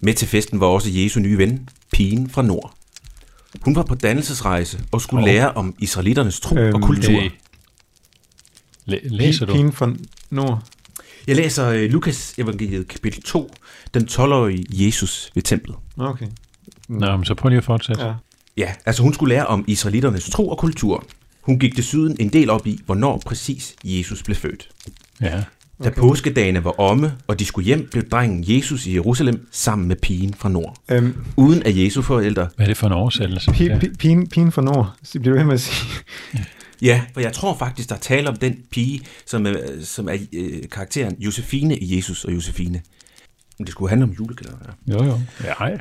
Med 0.00 0.14
til 0.14 0.28
festen 0.28 0.60
var 0.60 0.66
også 0.66 0.90
Jesu 0.92 1.20
nye 1.20 1.38
ven, 1.38 1.68
pigen 1.92 2.30
fra 2.30 2.42
Nord. 2.42 2.74
Hun 3.60 3.76
var 3.76 3.82
på 3.82 3.94
dannelsesrejse 3.94 4.80
og 4.92 5.00
skulle 5.00 5.22
oh. 5.22 5.26
lære 5.26 5.52
om 5.52 5.74
israeliternes 5.78 6.40
tro 6.40 6.56
øhm, 6.56 6.74
og 6.74 6.82
kultur. 6.82 7.12
Hey. 7.12 7.30
Læ- 8.84 8.98
læser 9.02 9.46
du? 9.46 9.52
Pigen 9.52 9.72
fra 9.72 9.92
Nord. 10.30 10.62
Jeg 11.26 11.36
læser 11.36 11.68
uh, 11.68 11.74
Lukas 11.74 12.34
evangeliet 12.38 12.88
kapitel 12.88 13.22
2, 13.22 13.54
den 13.94 14.08
12-årige 14.10 14.86
Jesus 14.86 15.30
ved 15.34 15.42
templet. 15.42 15.76
Okay. 15.96 16.26
Nå, 16.88 17.16
men 17.16 17.24
så 17.24 17.34
prøv 17.34 17.48
lige 17.48 17.58
at 17.58 17.64
fortsætte. 17.64 18.04
Ja. 18.04 18.14
ja, 18.56 18.74
altså 18.86 19.02
hun 19.02 19.14
skulle 19.14 19.34
lære 19.34 19.46
om 19.46 19.64
israeliternes 19.68 20.30
tro 20.30 20.48
og 20.48 20.58
kultur. 20.58 21.04
Hun 21.40 21.58
gik 21.58 21.76
desuden 21.76 22.16
en 22.20 22.28
del 22.28 22.50
op 22.50 22.66
i, 22.66 22.80
hvornår 22.86 23.22
præcis 23.26 23.76
Jesus 23.84 24.22
blev 24.22 24.36
født. 24.36 24.68
Ja. 25.20 25.42
Da 25.84 25.88
okay. 25.88 26.00
påskedagene 26.00 26.64
var 26.64 26.80
omme, 26.80 27.12
og 27.26 27.38
de 27.38 27.44
skulle 27.44 27.66
hjem, 27.66 27.88
blev 27.92 28.08
drengen 28.08 28.44
Jesus 28.46 28.86
i 28.86 28.94
Jerusalem 28.94 29.48
sammen 29.50 29.88
med 29.88 29.96
pigen 29.96 30.34
fra 30.34 30.48
Nord. 30.48 30.76
Um, 30.98 31.24
uden 31.36 31.62
at 31.62 31.76
Jesu 31.76 32.02
forældre... 32.02 32.48
Hvad 32.56 32.66
er 32.66 32.68
det 32.68 32.76
for 32.76 32.86
en 32.86 32.92
oversættelse? 32.92 33.50
Pigen, 33.98 34.28
pigen 34.28 34.52
fra 34.52 34.62
Nord, 34.62 34.94
bliver 35.12 35.34
du 35.34 35.38
ved 35.38 35.44
med 35.44 35.54
at 35.54 35.60
sige. 35.60 35.88
Ja, 36.82 37.02
for 37.14 37.20
jeg 37.20 37.32
tror 37.32 37.56
faktisk, 37.56 37.88
der 37.88 37.96
taler 37.96 38.30
om 38.30 38.36
den 38.36 38.58
pige, 38.70 39.00
som 39.26 39.46
er, 39.46 39.54
som 39.82 40.08
er 40.08 40.16
øh, 40.32 40.68
karakteren 40.70 41.16
Josefine 41.18 41.78
i 41.78 41.96
Jesus 41.96 42.24
og 42.24 42.34
Josefine. 42.34 42.82
Men 43.58 43.66
det 43.66 43.72
skulle 43.72 43.88
handle 43.88 44.04
om 44.04 44.10
julekalender. 44.10 44.58
Ja. 44.88 44.92
Jo, 44.92 45.04
jo. 45.04 45.20
Ja, 45.44 45.52
hej. 45.58 45.80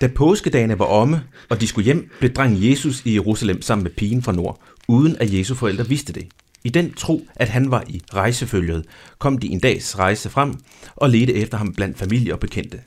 Da 0.00 0.06
påskedagene 0.06 0.78
var 0.78 0.84
omme, 0.84 1.22
og 1.48 1.60
de 1.60 1.66
skulle 1.66 1.84
hjem, 1.84 2.10
blev 2.18 2.32
drengen 2.32 2.70
Jesus 2.70 3.02
i 3.06 3.14
Jerusalem 3.14 3.62
sammen 3.62 3.82
med 3.82 3.90
pigen 3.90 4.22
fra 4.22 4.32
Nord, 4.32 4.60
uden 4.88 5.16
at 5.20 5.34
Jesu 5.34 5.54
forældre 5.54 5.88
vidste 5.88 6.12
det. 6.12 6.28
I 6.64 6.68
den 6.68 6.94
tro, 6.94 7.26
at 7.36 7.48
han 7.48 7.70
var 7.70 7.84
i 7.88 8.02
rejsefølget, 8.14 8.84
kom 9.18 9.38
de 9.38 9.46
en 9.46 9.60
dags 9.60 9.98
rejse 9.98 10.30
frem 10.30 10.54
og 10.96 11.10
ledte 11.10 11.34
efter 11.34 11.58
ham 11.58 11.74
blandt 11.74 11.98
familie 11.98 12.32
og 12.32 12.40
bekendte. 12.40 12.78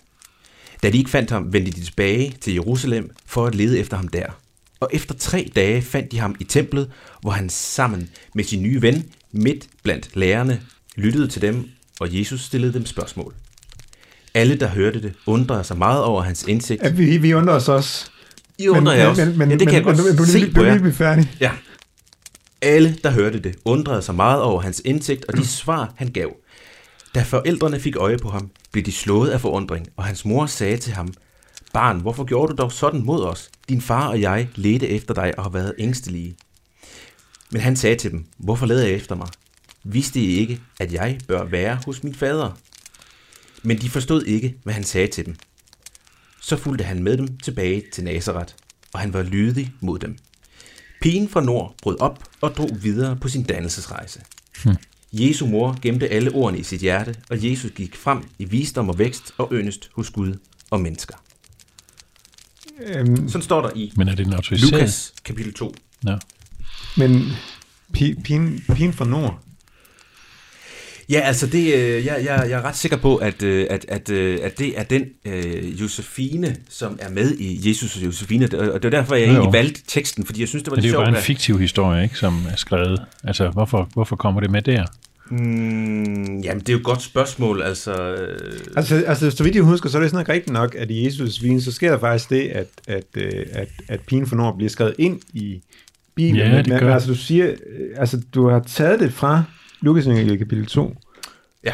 Da 0.83 0.89
de 0.89 0.97
ikke 0.97 1.09
fandt 1.09 1.31
ham, 1.31 1.53
vendte 1.53 1.71
de 1.71 1.81
tilbage 1.81 2.35
til 2.41 2.53
Jerusalem 2.53 3.11
for 3.25 3.45
at 3.45 3.55
lede 3.55 3.79
efter 3.79 3.97
ham 3.97 4.07
der. 4.07 4.25
Og 4.79 4.89
efter 4.93 5.15
tre 5.15 5.51
dage 5.55 5.81
fandt 5.81 6.11
de 6.11 6.19
ham 6.19 6.35
i 6.39 6.43
templet, 6.43 6.91
hvor 7.21 7.31
han 7.31 7.49
sammen 7.49 8.09
med 8.35 8.43
sin 8.43 8.63
nye 8.63 8.81
ven, 8.81 9.05
midt 9.31 9.67
blandt 9.83 10.09
lærerne, 10.13 10.61
lyttede 10.95 11.27
til 11.27 11.41
dem, 11.41 11.69
og 11.99 12.19
Jesus 12.19 12.41
stillede 12.41 12.73
dem 12.73 12.85
spørgsmål. 12.85 13.33
Alle, 14.33 14.55
der 14.55 14.67
hørte 14.67 15.01
det, 15.01 15.13
undrede 15.25 15.63
sig 15.63 15.77
meget 15.77 16.03
over 16.03 16.21
hans 16.21 16.43
indsigt. 16.43 16.83
Ja, 16.83 16.89
vi, 16.89 17.17
vi 17.17 17.33
undrer 17.33 17.53
os 17.53 17.69
også. 17.69 18.05
I 18.57 18.67
undrer 18.67 18.97
men, 18.97 19.05
også. 19.05 19.25
Men, 19.25 19.37
men, 19.37 19.49
ja, 19.49 19.55
det 19.55 19.67
kan 19.67 19.85
men, 19.85 19.95
jeg 19.97 20.05
godt 20.05 20.19
men, 20.19 20.27
se 20.27 20.51
på 20.51 20.63
jer. 21.03 21.23
Ja. 21.39 21.51
Alle, 22.61 22.97
der 23.03 23.11
hørte 23.11 23.39
det, 23.39 23.55
undrede 23.65 24.01
sig 24.01 24.15
meget 24.15 24.41
over 24.41 24.61
hans 24.61 24.81
indsigt 24.85 25.25
og 25.25 25.37
de 25.37 25.47
svar, 25.61 25.93
han 25.95 26.11
gav. 26.11 26.35
Da 27.15 27.23
forældrene 27.23 27.79
fik 27.79 27.95
øje 27.95 28.17
på 28.17 28.29
ham, 28.29 28.51
blev 28.71 28.83
de 28.83 28.91
slået 28.91 29.29
af 29.29 29.41
forundring, 29.41 29.87
og 29.95 30.03
hans 30.03 30.25
mor 30.25 30.45
sagde 30.45 30.77
til 30.77 30.93
ham, 30.93 31.13
Barn, 31.73 31.99
hvorfor 31.99 32.23
gjorde 32.23 32.51
du 32.51 32.57
dog 32.57 32.71
sådan 32.71 33.05
mod 33.05 33.23
os? 33.23 33.49
Din 33.69 33.81
far 33.81 34.07
og 34.07 34.21
jeg 34.21 34.49
ledte 34.55 34.87
efter 34.87 35.13
dig 35.13 35.33
og 35.37 35.43
har 35.43 35.49
været 35.49 35.75
ængstelige. 35.79 36.37
Men 37.49 37.61
han 37.61 37.75
sagde 37.75 37.95
til 37.95 38.11
dem, 38.11 38.25
hvorfor 38.37 38.65
leder 38.65 38.85
jeg 38.85 38.95
efter 38.95 39.15
mig? 39.15 39.27
Vidste 39.83 40.19
I 40.19 40.37
ikke, 40.37 40.61
at 40.79 40.93
jeg 40.93 41.19
bør 41.27 41.43
være 41.43 41.79
hos 41.85 42.03
min 42.03 42.15
fader? 42.15 42.51
Men 43.63 43.81
de 43.81 43.89
forstod 43.89 44.23
ikke, 44.23 44.55
hvad 44.63 44.73
han 44.73 44.83
sagde 44.83 45.07
til 45.07 45.25
dem. 45.25 45.35
Så 46.41 46.57
fulgte 46.57 46.83
han 46.83 47.03
med 47.03 47.17
dem 47.17 47.37
tilbage 47.37 47.83
til 47.93 48.03
Nazareth, 48.03 48.53
og 48.93 48.99
han 48.99 49.13
var 49.13 49.23
lydig 49.23 49.71
mod 49.79 49.99
dem. 49.99 50.17
Pigen 51.01 51.29
fra 51.29 51.41
nord 51.41 51.75
brød 51.83 51.99
op 51.99 52.23
og 52.41 52.55
drog 52.57 52.69
videre 52.81 53.15
på 53.15 53.27
sin 53.29 53.43
dannelsesrejse. 53.43 54.19
Hmm. 54.63 54.75
Jesu 55.13 55.45
mor 55.47 55.77
gemte 55.81 56.07
alle 56.09 56.31
ordene 56.31 56.59
i 56.59 56.63
sit 56.63 56.81
hjerte, 56.81 57.15
og 57.29 57.49
Jesus 57.49 57.71
gik 57.75 57.95
frem 57.95 58.23
i 58.39 58.45
visdom 58.45 58.89
og 58.89 58.99
vækst 58.99 59.31
og 59.37 59.49
yndest 59.53 59.89
hos 59.95 60.09
Gud 60.09 60.33
og 60.69 60.79
mennesker. 60.81 61.15
Øhm, 62.79 63.29
Sådan 63.29 63.41
står 63.43 63.61
der 63.61 63.69
i 63.75 63.93
Men 63.95 64.07
er 64.07 64.15
det 64.15 64.27
en 64.27 64.33
autoriseret? 64.33 64.71
Lukas 64.71 65.13
kapitel 65.23 65.53
2. 65.53 65.75
Nå. 66.01 66.17
men 66.97 67.21
pi- 67.97 68.21
pigen, 68.23 68.63
pigen 68.75 68.93
fra 68.93 69.05
Nord, 69.05 69.43
Ja, 71.09 71.19
altså 71.19 71.47
det, 71.47 71.73
øh, 71.75 72.05
jeg, 72.05 72.15
jeg, 72.25 72.45
jeg 72.49 72.51
er 72.59 72.61
ret 72.61 72.75
sikker 72.75 72.97
på, 72.97 73.15
at, 73.15 73.43
øh, 73.43 73.67
at, 73.69 73.85
at, 73.87 74.09
øh, 74.09 74.39
at 74.43 74.59
det 74.59 74.79
er 74.79 74.83
den 74.83 75.05
øh, 75.25 75.81
Josefine, 75.81 76.55
som 76.69 76.97
er 77.01 77.09
med 77.09 77.31
i 77.37 77.69
Jesus 77.69 77.95
og 77.97 78.05
Josefine, 78.05 78.45
og 78.45 78.83
det 78.83 78.85
er 78.85 78.99
derfor, 78.99 79.15
jeg 79.15 79.27
Jo, 79.27 79.31
jo. 79.33 79.39
egentlig 79.39 79.53
valgte 79.59 79.81
teksten, 79.87 80.25
fordi 80.25 80.39
jeg 80.41 80.47
synes, 80.47 80.63
det 80.63 80.71
var 80.71 80.75
Men 80.75 80.81
det 80.81 80.83
lidt 80.83 80.93
er 80.95 80.99
jo 80.99 81.05
sjovt. 81.05 81.05
bare 81.05 81.11
en 81.11 81.17
at- 81.17 81.23
fiktiv 81.23 81.59
historie, 81.59 82.03
ikke, 82.03 82.17
som 82.17 82.45
er 82.51 82.55
skrevet. 82.55 83.01
Altså, 83.23 83.49
hvorfor, 83.49 83.89
hvorfor 83.93 84.15
kommer 84.15 84.41
det 84.41 84.51
med 84.51 84.61
der? 84.61 84.85
Mm, 85.31 86.39
jamen, 86.41 86.59
det 86.59 86.69
er 86.69 86.73
jo 86.73 86.77
et 86.77 86.83
godt 86.83 87.01
spørgsmål, 87.01 87.61
altså... 87.61 87.93
Øh, 88.13 88.51
Altså, 88.77 89.03
altså, 89.07 89.31
så 89.31 89.43
vidt 89.43 89.55
jeg 89.55 89.63
husker, 89.63 89.89
så 89.89 89.97
er 89.97 90.01
det 90.01 90.11
sådan 90.11 90.29
rigtigt 90.29 90.53
nok, 90.53 90.75
at 90.75 90.91
i 90.91 91.05
Jesus 91.05 91.43
vin, 91.43 91.61
så 91.61 91.71
sker 91.71 91.91
der 91.91 91.99
faktisk 91.99 92.29
det, 92.29 92.47
at, 92.47 92.67
at, 92.87 93.03
øh, 93.17 93.45
at, 93.51 93.67
at 93.87 93.99
pigen 94.01 94.27
fra 94.27 94.35
Nord 94.35 94.55
bliver 94.57 94.69
skrevet 94.69 94.93
ind 94.97 95.19
i 95.33 95.61
Bibelen. 96.15 96.51
Ja, 96.51 96.57
det 96.57 96.67
men, 96.67 96.79
gør 96.79 96.79
men 96.79 96.87
det. 96.87 96.93
altså, 96.93 97.09
du 97.09 97.15
siger, 97.15 97.45
øh, 97.47 97.55
altså, 97.97 98.21
du 98.33 98.49
har 98.49 98.59
taget 98.59 98.99
det 98.99 99.13
fra 99.13 99.43
Lukas 99.81 100.05
evangeliet 100.07 100.39
kapitel 100.39 100.65
2. 100.65 100.95
ja, 101.63 101.73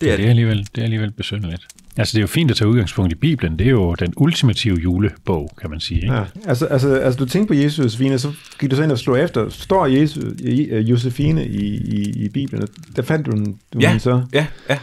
det 0.00 0.06
er 0.06 0.10
Det 0.10 0.18
det. 0.18 0.24
er 0.26 0.30
alligevel, 0.30 0.58
det 0.74 0.78
er 0.78 0.82
alligevel 0.84 1.10
besynderligt. 1.10 1.66
Altså, 1.96 2.12
det 2.12 2.18
er 2.18 2.22
jo 2.22 2.26
fint 2.26 2.50
at 2.50 2.56
tage 2.56 2.68
udgangspunkt 2.68 3.12
i 3.12 3.14
Bibelen. 3.14 3.58
Det 3.58 3.66
er 3.66 3.70
jo 3.70 3.94
den 3.94 4.12
ultimative 4.16 4.76
julebog, 4.76 5.50
kan 5.60 5.70
man 5.70 5.80
sige. 5.80 6.00
Ikke? 6.02 6.14
Ja, 6.14 6.24
altså, 6.46 6.66
altså, 6.66 6.94
altså, 6.94 7.18
du 7.18 7.24
tænker 7.26 7.46
på 7.46 7.54
Jesus 7.54 7.78
Josefine, 7.84 8.18
så 8.18 8.32
gik 8.60 8.70
du 8.70 8.76
så 8.76 8.82
ind 8.82 8.92
og 8.92 8.98
slog 8.98 9.20
efter, 9.20 9.48
står 9.48 9.86
Jesus, 9.86 10.24
øh, 10.44 10.90
Josefine 10.90 11.46
i, 11.46 11.66
i, 11.76 12.24
i 12.24 12.28
Bibelen, 12.28 12.68
der 12.96 13.02
fandt 13.02 13.26
du 13.26 13.30
den, 13.30 13.58
du 13.72 13.78
Ja. 13.80 13.98
så. 13.98 14.22
Ja, 14.32 14.46
ja. 14.70 14.78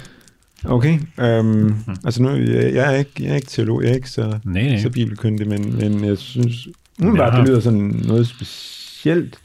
Okay, 0.65 0.99
um, 1.39 1.75
altså 2.05 2.21
nu, 2.21 2.29
jeg, 2.29 2.73
jeg, 2.73 2.93
er 2.93 2.97
ikke, 2.97 3.11
jeg 3.19 3.31
er 3.31 3.35
ikke 3.35 3.47
teolog, 3.47 3.83
jeg 3.83 3.91
er 3.91 3.95
ikke 3.95 4.09
så, 4.09 4.39
Nej, 4.43 4.63
nej. 4.63 4.81
så 4.81 4.89
bibelkyndig, 4.89 5.47
men, 5.47 5.75
men 5.77 6.05
jeg 6.05 6.17
synes, 6.17 6.67
umiddelbart, 6.99 7.33
Ja. 7.33 7.39
det 7.39 7.47
lyder 7.49 7.59
sådan 7.59 8.01
noget 8.07 8.27
specielt. 8.27 9.37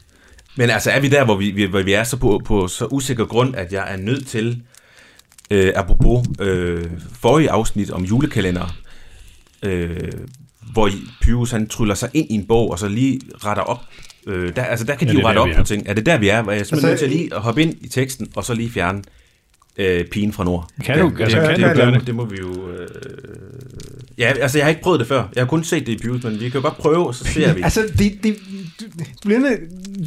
Men 0.55 0.69
altså, 0.69 0.91
er 0.91 0.99
vi 0.99 1.07
der, 1.07 1.25
hvor 1.25 1.35
vi, 1.35 1.51
vi- 1.51 1.65
hvor 1.65 1.81
vi 1.81 1.93
er 1.93 2.03
så 2.03 2.17
på, 2.17 2.41
på 2.45 2.67
så 2.67 2.85
usikker 2.85 3.25
grund, 3.25 3.55
at 3.55 3.73
jeg 3.73 3.93
er 3.93 3.97
nødt 3.97 4.27
til, 4.27 4.61
øh, 5.51 5.73
apropos 5.75 6.27
øh, 6.39 6.85
forrige 7.21 7.51
afsnit 7.51 7.91
om 7.91 8.03
julekalender, 8.03 8.75
øh, 9.63 9.97
hvor 10.73 10.89
Pyrus 11.21 11.51
han 11.51 11.67
tryller 11.67 11.95
sig 11.95 12.09
ind 12.13 12.27
i 12.29 12.33
en 12.33 12.45
bog, 12.47 12.71
og 12.71 12.79
så 12.79 12.87
lige 12.87 13.19
retter 13.45 13.63
op. 13.63 13.79
Øh, 14.27 14.55
der, 14.55 14.63
altså, 14.63 14.85
der 14.85 14.95
kan 14.95 15.07
Ja, 15.07 15.13
de 15.13 15.19
jo 15.19 15.27
rette 15.27 15.41
der, 15.41 15.49
op 15.49 15.55
på 15.57 15.63
ting. 15.63 15.83
Er 15.85 15.93
det 15.93 16.05
der, 16.05 16.17
vi 16.17 16.29
er? 16.29 16.41
Hvor 16.41 16.51
jeg 16.51 16.59
er 16.59 16.63
simpelthen 16.63 16.91
Altså, 16.91 17.05
nødt 17.05 17.11
til 17.13 17.19
lige 17.21 17.35
at 17.35 17.41
hoppe 17.41 17.61
ind 17.61 17.75
i 17.81 17.87
teksten, 17.87 18.27
og 18.35 18.43
så 18.45 18.53
lige 18.53 18.69
fjerne 18.71 19.01
øh, 19.77 20.05
pigen 20.05 20.33
fra 20.33 20.43
nord. 20.43 20.69
Kan 20.85 20.99
du- 20.99 21.09
det, 21.17 21.21
altså, 21.21 21.37
det, 21.39 21.47
kan 21.57 21.69
det, 21.69 21.77
det, 21.77 21.93
det, 21.93 22.07
det? 22.07 22.15
må 22.15 22.25
vi 22.25 22.37
jo... 22.37 22.69
Øh, 22.69 22.87
ja, 24.17 24.33
altså, 24.41 24.57
jeg 24.57 24.65
har 24.65 24.69
ikke 24.69 24.81
prøvet 24.81 24.99
det 24.99 25.07
før. 25.07 25.23
Jeg 25.35 25.41
har 25.41 25.47
kun 25.47 25.63
set 25.63 25.87
det 25.87 25.93
i 25.93 25.97
Pyrus, 25.97 26.23
men 26.23 26.33
vi 26.39 26.49
kan 26.49 26.61
jo 26.61 26.67
godt 26.67 26.77
prøve, 26.77 27.07
og 27.07 27.15
så 27.15 27.23
ser 27.23 27.53
vi. 27.53 27.61
Altså, 27.61 27.81
det, 27.97 28.19
det, 28.23 28.37
du, 28.85 29.03
du, 29.23 29.25
bliver 29.25 29.39
med, 29.39 29.57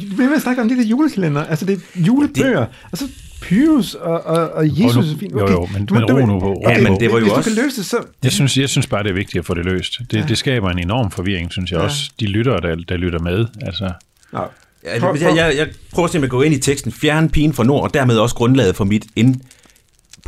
du 0.09 0.15
bliver 0.15 0.29
med 0.29 0.35
at 0.35 0.41
snakke 0.41 0.61
om 0.61 0.69
de 0.69 0.75
der 0.75 0.83
julekalender. 0.83 1.43
Altså, 1.45 1.65
det 1.65 1.73
er 1.95 1.99
julebøger. 2.01 2.65
Og 2.91 2.97
så 2.97 3.07
Pyrus 3.41 3.93
og, 3.93 4.21
og, 4.25 4.49
og 4.49 4.67
Jesus. 4.67 4.95
nu- 4.95 5.01
er 5.01 5.17
fint. 5.19 5.31
jo, 5.33 5.49
jo, 5.51 5.67
men- 5.73 5.87
men 5.91 6.03
ro 6.05 6.25
nu 6.25 6.39
på, 6.39 6.61
Ja, 6.69 6.81
men 6.81 6.99
det 6.99 7.11
var 7.11 7.17
jo 7.17 7.23
hvis 7.23 7.33
også- 7.33 7.49
du 7.49 7.55
kan 7.55 7.63
løse 7.63 7.77
det, 7.77 7.85
så... 7.85 7.97
Jeg 8.23 8.31
synes, 8.31 8.57
jeg 8.57 8.69
synes 8.69 8.87
bare, 8.87 9.03
det 9.03 9.09
er 9.09 9.13
vigtigt 9.13 9.39
at 9.39 9.45
få 9.45 9.53
det 9.53 9.65
løst. 9.65 9.99
Det, 10.11 10.17
Ja. 10.17 10.25
det 10.27 10.37
skaber 10.37 10.69
en 10.69 10.79
enorm 10.79 11.11
forvirring, 11.11 11.51
synes 11.51 11.71
jeg 11.71 11.77
Ja. 11.77 11.83
også. 11.83 12.11
De 12.19 12.25
lyttere, 12.25 12.61
der, 12.61 12.75
der 12.75 12.97
lytter 12.97 13.19
med. 13.19 13.45
Altså, 13.61 13.91
Ja, 14.33 14.99
Prøv- 14.99 15.11
hvis 15.11 15.21
jeg, 15.21 15.35
jeg, 15.35 15.53
jeg 15.57 15.67
prøver 15.93 16.07
simpelthen 16.07 16.23
at 16.23 16.29
gå 16.29 16.41
ind 16.41 16.53
i 16.53 16.59
teksten, 16.59 16.91
fjerne 16.91 17.29
pigen 17.29 17.53
fra 17.53 17.63
nord, 17.63 17.83
og 17.83 17.93
dermed 17.93 18.17
også 18.17 18.35
grundlaget 18.35 18.75
for 18.75 18.83
mit 18.83 19.05
input 19.15 19.41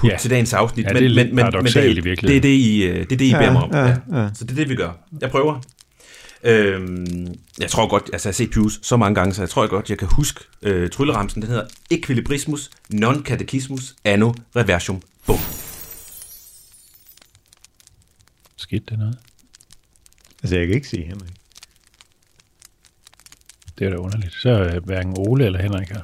Ja. 0.03 0.07
ja. 0.09 0.17
til 0.17 0.29
dagens 0.29 0.53
afsnit. 0.53 0.85
Ja, 0.85 0.89
det 0.93 1.03
er 1.05 1.09
lidt 1.09 1.35
paradoksalt 1.37 1.95
det, 2.03 2.05
i. 2.05 2.15
Det 2.27 2.37
er 2.37 2.41
det, 2.41 2.49
I, 2.49 2.83
øh, 2.83 2.93
det, 2.95 3.11
er 3.11 3.17
det, 3.17 3.21
I 3.25 3.29
Ja, 3.29 3.37
beder 3.39 3.51
mig 3.51 3.61
om. 3.63 3.69
ja, 3.73 3.79
Ja, 3.87 4.21
ja. 4.21 4.29
Så 4.33 4.43
det 4.43 4.51
er 4.51 4.55
det, 4.55 4.69
vi 4.69 4.75
gør. 4.75 4.89
Jeg 5.21 5.29
prøver. 5.31 5.61
Øhm, 6.43 7.35
jeg 7.59 7.69
tror 7.69 7.87
godt, 7.89 8.09
altså 8.13 8.29
jeg 8.29 8.31
har 8.31 8.35
set 8.35 8.51
Pius 8.51 8.79
så 8.83 8.97
mange 8.97 9.15
gange, 9.15 9.33
så 9.33 9.41
jeg 9.41 9.49
tror 9.49 9.67
godt, 9.67 9.89
jeg 9.89 9.97
kan 9.97 10.07
huske 10.07 10.39
øh, 10.61 10.89
trylleramsen. 10.89 11.41
Den 11.41 11.49
hedder 11.49 11.67
Equilibrismus 11.91 12.69
non 12.89 13.25
catechismus 13.25 13.95
anno 14.03 14.33
reversium. 14.55 15.01
Bum. 15.25 15.37
skete 18.57 18.83
det 18.89 18.99
noget? 18.99 19.17
altså, 20.43 20.55
jeg 20.57 20.67
kan 20.67 20.75
ikke 20.75 20.87
se 20.87 21.03
Henrik. 21.03 21.33
Det 23.79 23.85
er 23.85 23.89
da 23.89 23.95
underligt. 23.95 24.33
Så 24.33 24.49
er 24.49 24.79
hverken 24.79 25.13
Ole 25.17 25.45
eller 25.45 25.61
Henrik 25.61 25.89
her. 25.89 26.01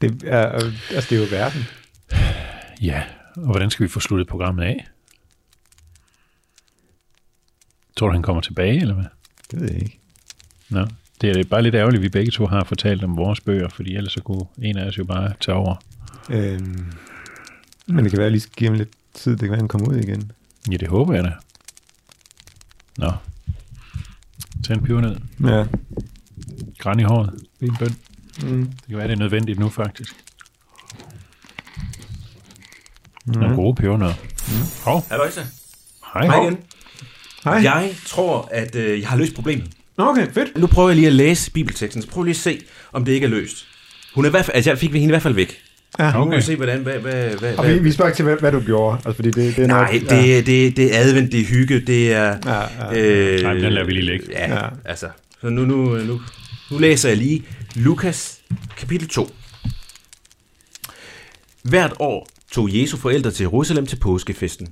Det 0.00 0.22
er, 0.24 0.54
øh, 0.54 0.72
altså, 0.90 1.10
det 1.10 1.12
er 1.12 1.20
jo 1.20 1.26
verden. 1.30 1.64
Ja, 2.82 3.02
og 3.36 3.50
hvordan 3.50 3.70
skal 3.70 3.84
vi 3.84 3.88
få 3.88 4.00
sluttet 4.00 4.28
programmet 4.28 4.64
af? 4.64 4.88
Tror 7.98 8.06
du, 8.06 8.12
han 8.12 8.22
kommer 8.22 8.42
tilbage, 8.42 8.80
eller 8.80 8.94
hvad? 8.94 9.04
Det 9.50 9.60
ved 9.60 9.68
jeg 9.70 9.82
ikke. 9.82 9.98
Nå, 10.68 10.86
det 11.20 11.36
er 11.36 11.44
bare 11.44 11.62
lidt 11.62 11.74
ærgerligt, 11.74 11.98
at 12.00 12.02
vi 12.02 12.08
begge 12.08 12.30
to 12.30 12.46
har 12.46 12.64
fortalt 12.64 13.04
om 13.04 13.16
vores 13.16 13.40
bøger, 13.40 13.68
fordi 13.68 13.94
ellers 13.94 14.12
så 14.12 14.22
kunne 14.22 14.46
en 14.62 14.78
af 14.78 14.86
os 14.86 14.98
jo 14.98 15.04
bare 15.04 15.32
tage 15.40 15.54
over. 15.54 15.74
Øhm, 16.30 16.86
men 17.86 18.04
det 18.04 18.12
kan 18.12 18.18
være, 18.18 18.26
at 18.26 18.30
jeg 18.30 18.30
lige 18.30 18.40
skal 18.40 18.54
give 18.54 18.68
ham 18.70 18.78
lidt 18.78 18.88
tid. 19.14 19.32
Det 19.32 19.40
kan 19.40 19.48
være, 19.48 19.56
at 19.56 19.62
han 19.62 19.68
kommer 19.68 19.88
ud 19.88 19.96
igen. 19.96 20.32
Ja, 20.70 20.76
det 20.76 20.88
håber 20.88 21.14
jeg 21.14 21.24
da. 21.24 21.32
Nå. 22.96 23.12
Tag 24.64 24.76
en 24.76 24.82
peber 24.82 25.00
ned. 25.00 25.16
Ja. 25.44 25.64
Græn 26.78 27.00
i 27.00 27.02
håret. 27.02 27.34
Be 27.60 27.66
en 27.66 27.76
bøn. 27.78 27.96
Mm. 28.42 28.66
Det 28.66 28.84
kan 28.88 28.96
være, 28.96 29.06
det 29.08 29.14
er 29.14 29.18
nødvendigt 29.18 29.58
nu, 29.58 29.68
faktisk. 29.68 30.14
Mm. 33.24 33.32
Nogle 33.40 33.56
gode 33.56 33.74
pebernødder. 33.74 34.14
Hov, 34.84 35.04
Halløjsa. 35.10 35.40
hej. 36.14 36.26
Hej 36.26 36.42
igen. 36.42 36.58
Hej. 37.52 37.72
Jeg 37.72 37.90
tror, 38.06 38.48
at 38.52 38.74
øh, 38.76 39.00
jeg 39.00 39.08
har 39.08 39.16
løst 39.16 39.34
problemet. 39.34 39.66
Okay, 39.98 40.26
fedt. 40.32 40.58
Nu 40.58 40.66
prøver 40.66 40.88
jeg 40.88 40.96
lige 40.96 41.06
at 41.06 41.12
læse 41.12 41.50
bibelteksten, 41.50 42.02
så 42.02 42.08
prøv 42.08 42.22
lige 42.22 42.30
at 42.32 42.36
se, 42.36 42.60
om 42.92 43.04
det 43.04 43.12
ikke 43.12 43.24
er 43.24 43.30
løst. 43.30 43.66
Hun 44.14 44.24
er 44.24 44.28
i 44.28 44.30
hvert 44.30 44.44
fald, 44.44 44.54
altså 44.56 44.70
jeg 44.70 44.78
fik 44.78 44.92
hende 44.92 45.04
i 45.04 45.08
hvert 45.08 45.22
fald 45.22 45.34
væk. 45.34 45.58
Ja. 45.98 46.12
Nu 46.12 46.18
Okay. 46.18 46.36
vi 46.36 46.42
se, 46.42 46.56
hvordan, 46.56 46.80
hvad, 46.80 46.98
hvad, 46.98 47.30
hvad, 47.30 47.54
Og 47.54 47.68
vi, 47.68 47.78
vi 47.78 47.92
spørger 47.92 48.08
ikke 48.08 48.16
til, 48.16 48.24
hvad, 48.24 48.36
hvad 48.40 48.52
du 48.52 48.60
gjorde. 48.60 48.94
Altså, 48.96 49.12
fordi 49.12 49.30
det, 49.30 49.56
det 49.56 49.62
er 49.64 49.66
Nej, 49.66 49.98
nok, 49.98 50.10
det, 50.10 50.46
det, 50.46 50.76
det 50.76 50.96
er 50.96 51.00
advent, 51.00 51.32
det 51.32 51.40
er 51.40 51.44
hygge, 51.44 51.80
det 51.80 52.12
er... 52.12 52.36
Ja, 52.46 52.60
ja, 52.94 53.02
øh, 53.02 53.42
Nej, 53.42 53.54
den 53.54 53.72
lader 53.72 53.86
vi 53.86 53.92
lige 53.92 54.04
ligge. 54.04 54.26
Ja, 54.30 54.48
Ja. 54.54 54.54
ja. 54.64 54.68
altså. 54.84 55.08
Så 55.40 55.48
nu, 55.48 55.64
nu, 55.64 55.76
nu, 56.04 56.20
nu 56.70 56.78
læser 56.78 57.08
jeg 57.08 57.18
lige 57.18 57.42
Lukas 57.74 58.38
kapitel 58.76 59.08
2. 59.08 59.30
Hvert 61.62 61.92
år 61.98 62.26
tog 62.52 62.68
Jesu 62.72 62.96
forældre 62.96 63.30
til 63.30 63.44
Jerusalem 63.44 63.86
til 63.86 63.96
påskefesten. 63.96 64.68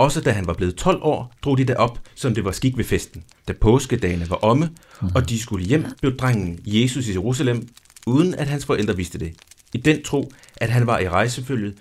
Også 0.00 0.20
da 0.20 0.30
han 0.30 0.46
var 0.46 0.52
blevet 0.52 0.74
12 0.76 0.98
år, 1.02 1.34
drog 1.44 1.58
de 1.58 1.64
derop, 1.64 1.98
som 2.14 2.34
det 2.34 2.44
var 2.44 2.50
skik 2.52 2.76
ved 2.76 2.84
festen. 2.84 3.22
Da 3.48 3.52
påskedagene 3.60 4.30
var 4.30 4.36
omme, 4.44 4.70
og 5.14 5.28
de 5.28 5.38
skulle 5.42 5.66
hjem, 5.66 5.84
blev 6.00 6.16
drengen 6.16 6.58
Jesus 6.66 7.08
i 7.08 7.12
Jerusalem, 7.12 7.68
uden 8.06 8.34
at 8.34 8.46
hans 8.48 8.66
forældre 8.66 8.96
vidste 8.96 9.18
det. 9.18 9.32
I 9.74 9.78
den 9.78 10.02
tro, 10.04 10.32
at 10.56 10.70
han 10.70 10.86
var 10.86 10.98
i 10.98 11.08
rejsefølget, 11.08 11.74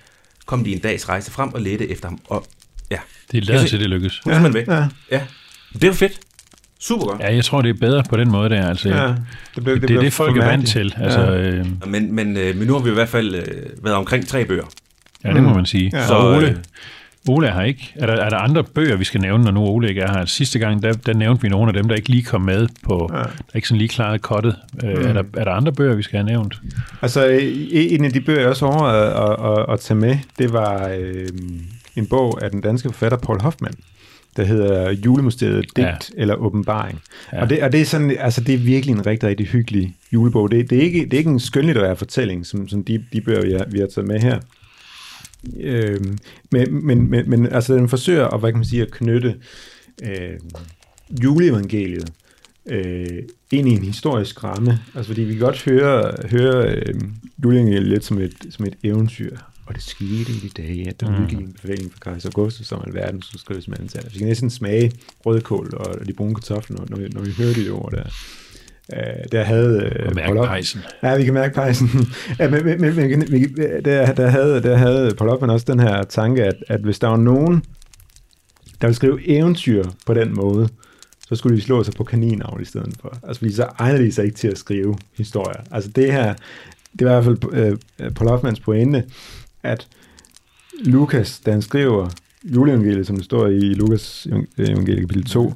kom 0.45 0.63
de 0.63 0.71
en 0.73 0.79
dags 0.79 1.09
rejse 1.09 1.31
frem 1.31 1.53
og 1.53 1.61
ledte 1.61 1.89
efter 1.91 2.07
ham. 2.09 2.19
Og 2.27 2.45
ja, 2.91 2.97
Det 3.31 3.45
lader 3.47 3.61
se- 3.61 3.67
til, 3.67 3.79
det 3.79 3.89
lykkes. 3.89 4.19
hun 4.23 4.33
er 4.33 4.49
væk. 4.51 4.67
ja, 4.67 4.85
Ja, 5.11 5.21
det 5.73 5.83
er 5.83 5.87
jo 5.87 5.93
fedt. 5.93 6.19
Super 6.79 7.05
godt. 7.05 7.21
Ja, 7.21 7.33
jeg 7.35 7.45
tror, 7.45 7.61
det 7.61 7.69
er 7.69 7.79
bedre 7.79 8.03
på 8.09 8.17
den 8.17 8.31
måde 8.31 8.49
der. 8.49 8.67
Altså, 8.69 8.89
ja. 8.89 9.07
det, 9.07 9.15
Det, 9.55 9.63
blev, 9.63 9.75
det, 9.75 9.81
det 9.81 9.87
blev 9.87 9.97
er 9.97 10.01
det, 10.03 10.13
folk 10.13 10.37
er 10.37 10.45
vant 10.45 10.67
til. 10.67 10.93
Altså, 10.97 11.19
Ja. 11.21 11.37
øh, 11.39 11.65
Men, 11.87 12.13
men, 12.15 12.37
øh, 12.37 12.55
men 12.55 12.67
nu 12.67 12.73
har 12.73 12.79
vi 12.83 12.89
i 12.89 12.93
hvert 12.93 13.09
fald 13.09 13.35
øh, 13.35 13.83
været 13.83 13.95
omkring 13.95 14.27
tre 14.27 14.45
bøger. 14.45 14.65
ja, 15.23 15.33
det 15.33 15.43
må 15.43 15.49
Mm. 15.49 15.55
man 15.55 15.65
sige. 15.65 15.91
Ja. 15.93 16.01
Så 16.01 16.07
Så, 16.07 16.17
Ole, 16.19 16.49
øh, 16.49 16.55
Ole 17.29 17.47
er 17.47 17.53
her 17.53 17.61
ikke. 17.61 17.93
Er 17.95 18.05
der, 18.05 18.13
er 18.13 18.29
der 18.29 18.37
andre 18.37 18.63
bøger, 18.63 18.95
vi 18.95 19.03
skal 19.03 19.21
nævne, 19.21 19.43
når 19.43 19.51
nu 19.51 19.59
Ole 19.65 19.89
ikke 19.89 20.01
er 20.01 20.11
her? 20.17 20.25
Sidste 20.25 20.59
gang, 20.59 20.83
der, 20.83 20.93
der 20.93 21.13
nævnte 21.13 21.41
vi 21.41 21.49
nogle 21.49 21.67
af 21.69 21.73
dem, 21.73 21.87
der 21.87 21.95
ikke 21.95 22.09
lige 22.09 22.23
kom 22.23 22.41
med 22.41 22.67
på, 22.83 23.09
Ja. 23.13 23.17
der 23.17 23.55
ikke 23.55 23.67
sådan 23.67 23.77
lige 23.77 23.87
klarede 23.89 24.19
kottet. 24.19 24.55
Øh, 24.83 24.89
er, 25.05 25.13
der, 25.13 25.23
er 25.37 25.43
der 25.43 25.51
andre 25.51 25.71
bøger, 25.73 25.95
vi 25.95 26.03
skal 26.03 26.17
have 26.19 26.25
nævnt? 26.29 26.61
Altså, 27.01 27.39
en 27.71 28.05
af 28.05 28.11
de 28.11 28.21
bøger, 28.21 28.39
jeg 28.39 28.49
også 28.49 28.65
overvejede 28.65 29.13
at, 29.13 29.59
at, 29.59 29.73
at 29.73 29.79
tage 29.79 29.97
med, 29.99 30.17
det 30.39 30.53
var 30.53 30.87
øh, 30.99 31.27
en 31.95 32.05
bog 32.07 32.43
af 32.43 32.51
den 32.51 32.61
danske 32.61 32.89
forfatter 32.89 33.17
Paul 33.17 33.41
Hoffmann, 33.41 33.75
der 34.37 34.43
hedder 34.45 34.91
Julemysteriet 34.91 35.65
Digt 35.75 35.87
Ja. 35.87 35.95
eller 36.17 36.35
Åbenbaring. 36.35 36.99
Ja. 37.33 37.41
Og, 37.41 37.49
det, 37.49 37.63
og 37.63 37.71
det 37.71 37.81
er 37.81 37.85
sådan, 37.85 38.15
altså 38.19 38.41
det 38.41 38.53
er 38.53 38.59
virkelig 38.59 38.93
en 38.93 39.05
rigtig, 39.05 39.29
rigtig 39.29 39.45
hyggelig 39.47 39.95
julebog. 40.13 40.51
Det, 40.51 40.69
det, 40.69 40.77
er, 40.77 40.81
ikke, 40.81 41.03
det 41.05 41.13
er 41.13 41.17
ikke 41.17 41.29
en 41.29 41.39
skønlitterær 41.39 41.93
fortælling, 41.93 42.45
som, 42.45 42.67
som 42.67 42.83
de, 42.83 43.03
de 43.13 43.21
bøger, 43.21 43.41
vi 43.41 43.51
har, 43.51 43.65
vi 43.71 43.79
har 43.79 43.87
taget 43.95 44.07
med 44.07 44.19
her. 44.19 44.39
Øhm, 45.59 46.17
men, 46.51 46.85
men, 46.85 47.09
men, 47.09 47.29
men 47.29 47.45
altså 47.45 47.75
den 47.75 47.89
forsøger 47.89 48.27
at, 48.27 48.39
hvad 48.39 48.51
kan 48.51 48.57
man 48.59 48.65
sige, 48.65 48.81
at 48.81 48.91
knytte 48.91 49.35
øh, 50.03 50.39
juleevangeliet 51.23 52.11
øh, 52.65 53.23
ind 53.51 53.67
i 53.67 53.71
en 53.71 53.83
historisk 53.83 54.43
ramme. 54.43 54.79
Altså 54.95 55.09
fordi 55.09 55.21
vi 55.21 55.33
kan 55.33 55.39
godt 55.41 55.63
høre, 55.65 56.13
høre 56.29 56.75
øh, 56.75 56.95
juleevangeliet 57.43 57.87
lidt 57.87 58.05
som 58.05 58.17
et, 58.21 58.33
som 58.49 58.65
et 58.65 58.75
eventyr. 58.83 59.37
Og 59.65 59.75
det 59.75 59.83
skete 59.83 60.31
i 60.31 60.39
de 60.43 60.49
dage, 60.61 60.87
at 60.89 60.99
der 60.99 61.09
Mm. 61.17 61.23
udgik 61.23 61.37
en 61.37 61.53
befaling 61.53 61.91
fra 61.91 61.99
kejser 62.11 62.29
Augustus, 62.29 62.67
som 62.67 62.81
alverden 62.87 63.21
skulle 63.21 63.41
skrives 63.41 63.67
med 63.67 63.79
antal. 63.79 64.03
Vi 64.13 64.17
kan 64.17 64.27
næsten 64.27 64.49
smage 64.49 64.91
rødkål 65.25 65.73
og 65.73 66.07
de 66.07 66.13
brune 66.13 66.35
kartofler, 66.35 66.77
når, 66.77 66.85
når, 66.89 66.97
vi, 66.97 67.07
når 67.07 67.21
vi 67.21 67.31
hører 67.37 67.53
de 67.53 67.69
ord 67.69 67.91
der. 67.91 68.03
Øh, 68.93 69.23
der 69.31 69.43
havde... 69.43 69.91
Øh, 69.95 70.07
Og 70.07 70.15
mærke 70.15 70.33
pejsen. 70.33 70.81
Ja, 71.03 71.17
vi 71.17 71.23
kan 71.23 71.33
mærke 71.33 71.55
pejsen. 71.55 71.89
ja, 72.39 72.49
men, 72.49 72.65
men, 72.65 72.81
men, 72.81 72.95
men 73.29 73.55
der, 73.85 74.13
der, 74.13 74.27
havde, 74.27 74.63
der 74.63 74.77
havde 74.77 75.15
Paul 75.15 75.29
Hoffmann 75.29 75.51
også 75.51 75.65
den 75.69 75.79
her 75.79 76.03
tanke, 76.03 76.43
at, 76.43 76.55
at 76.67 76.79
hvis 76.79 76.99
der 76.99 77.07
var 77.07 77.17
nogen 77.17 77.63
der 78.81 78.87
vil 78.87 78.95
skrive 78.95 79.27
eventyr 79.27 79.83
på 80.05 80.13
den 80.13 80.35
måde, 80.35 80.69
så 81.27 81.35
skulle 81.35 81.57
de 81.57 81.61
slå 81.61 81.83
sig 81.83 81.93
på 81.93 82.03
kaninavl 82.03 82.61
i 82.61 82.65
stedet 82.65 82.95
for. 83.01 83.17
Altså, 83.23 83.39
fordi 83.39 83.53
så 83.53 83.67
egner 83.79 83.97
de 83.97 84.11
sig 84.11 84.25
ikke 84.25 84.37
til 84.37 84.47
at 84.47 84.57
skrive 84.57 84.97
historier. 85.17 85.61
Altså, 85.71 85.89
det 85.89 86.11
her, 86.11 86.33
det 86.99 87.07
var 87.07 87.19
i 87.19 87.23
hvert 87.23 87.37
fald 87.51 87.77
øh, 87.99 88.11
Paul 88.11 88.29
Hoffmans 88.29 88.59
pointe, 88.59 89.03
at 89.63 89.87
Lukas, 90.83 91.39
da 91.39 91.51
han 91.51 91.61
skriver 91.61 92.09
juleevangeliet, 92.43 93.07
som 93.07 93.15
det 93.15 93.25
står 93.25 93.47
i 93.47 93.59
Lukas 93.59 94.27
evangeliet 94.57 94.99
kapitel 94.99 95.25
2, 95.25 95.53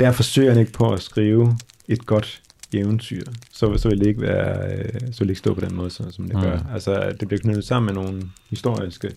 der 0.00 0.12
forsøger 0.12 0.50
han 0.50 0.60
ikke 0.60 0.72
på 0.72 0.92
at 0.92 1.02
skrive 1.02 1.56
et 1.88 2.06
godt 2.06 2.42
eventyr. 2.80 3.22
Så, 3.52 3.76
så 3.76 3.88
vil 3.88 3.98
det 4.00 4.06
ikke 4.06 4.20
være, 4.20 4.72
øh, 4.78 4.84
så 5.00 5.18
vil 5.18 5.28
det 5.28 5.30
ikke 5.30 5.38
stå 5.38 5.54
på 5.54 5.60
den 5.60 5.74
måde, 5.76 5.90
så, 5.90 6.04
som 6.10 6.24
det 6.24 6.36
Mm. 6.36 6.42
gør. 6.42 6.58
Altså, 6.74 7.12
det 7.20 7.28
bliver 7.28 7.40
knyttet 7.40 7.64
sammen 7.64 7.94
med 7.94 8.02
nogle 8.04 8.22
historiske 8.50 9.10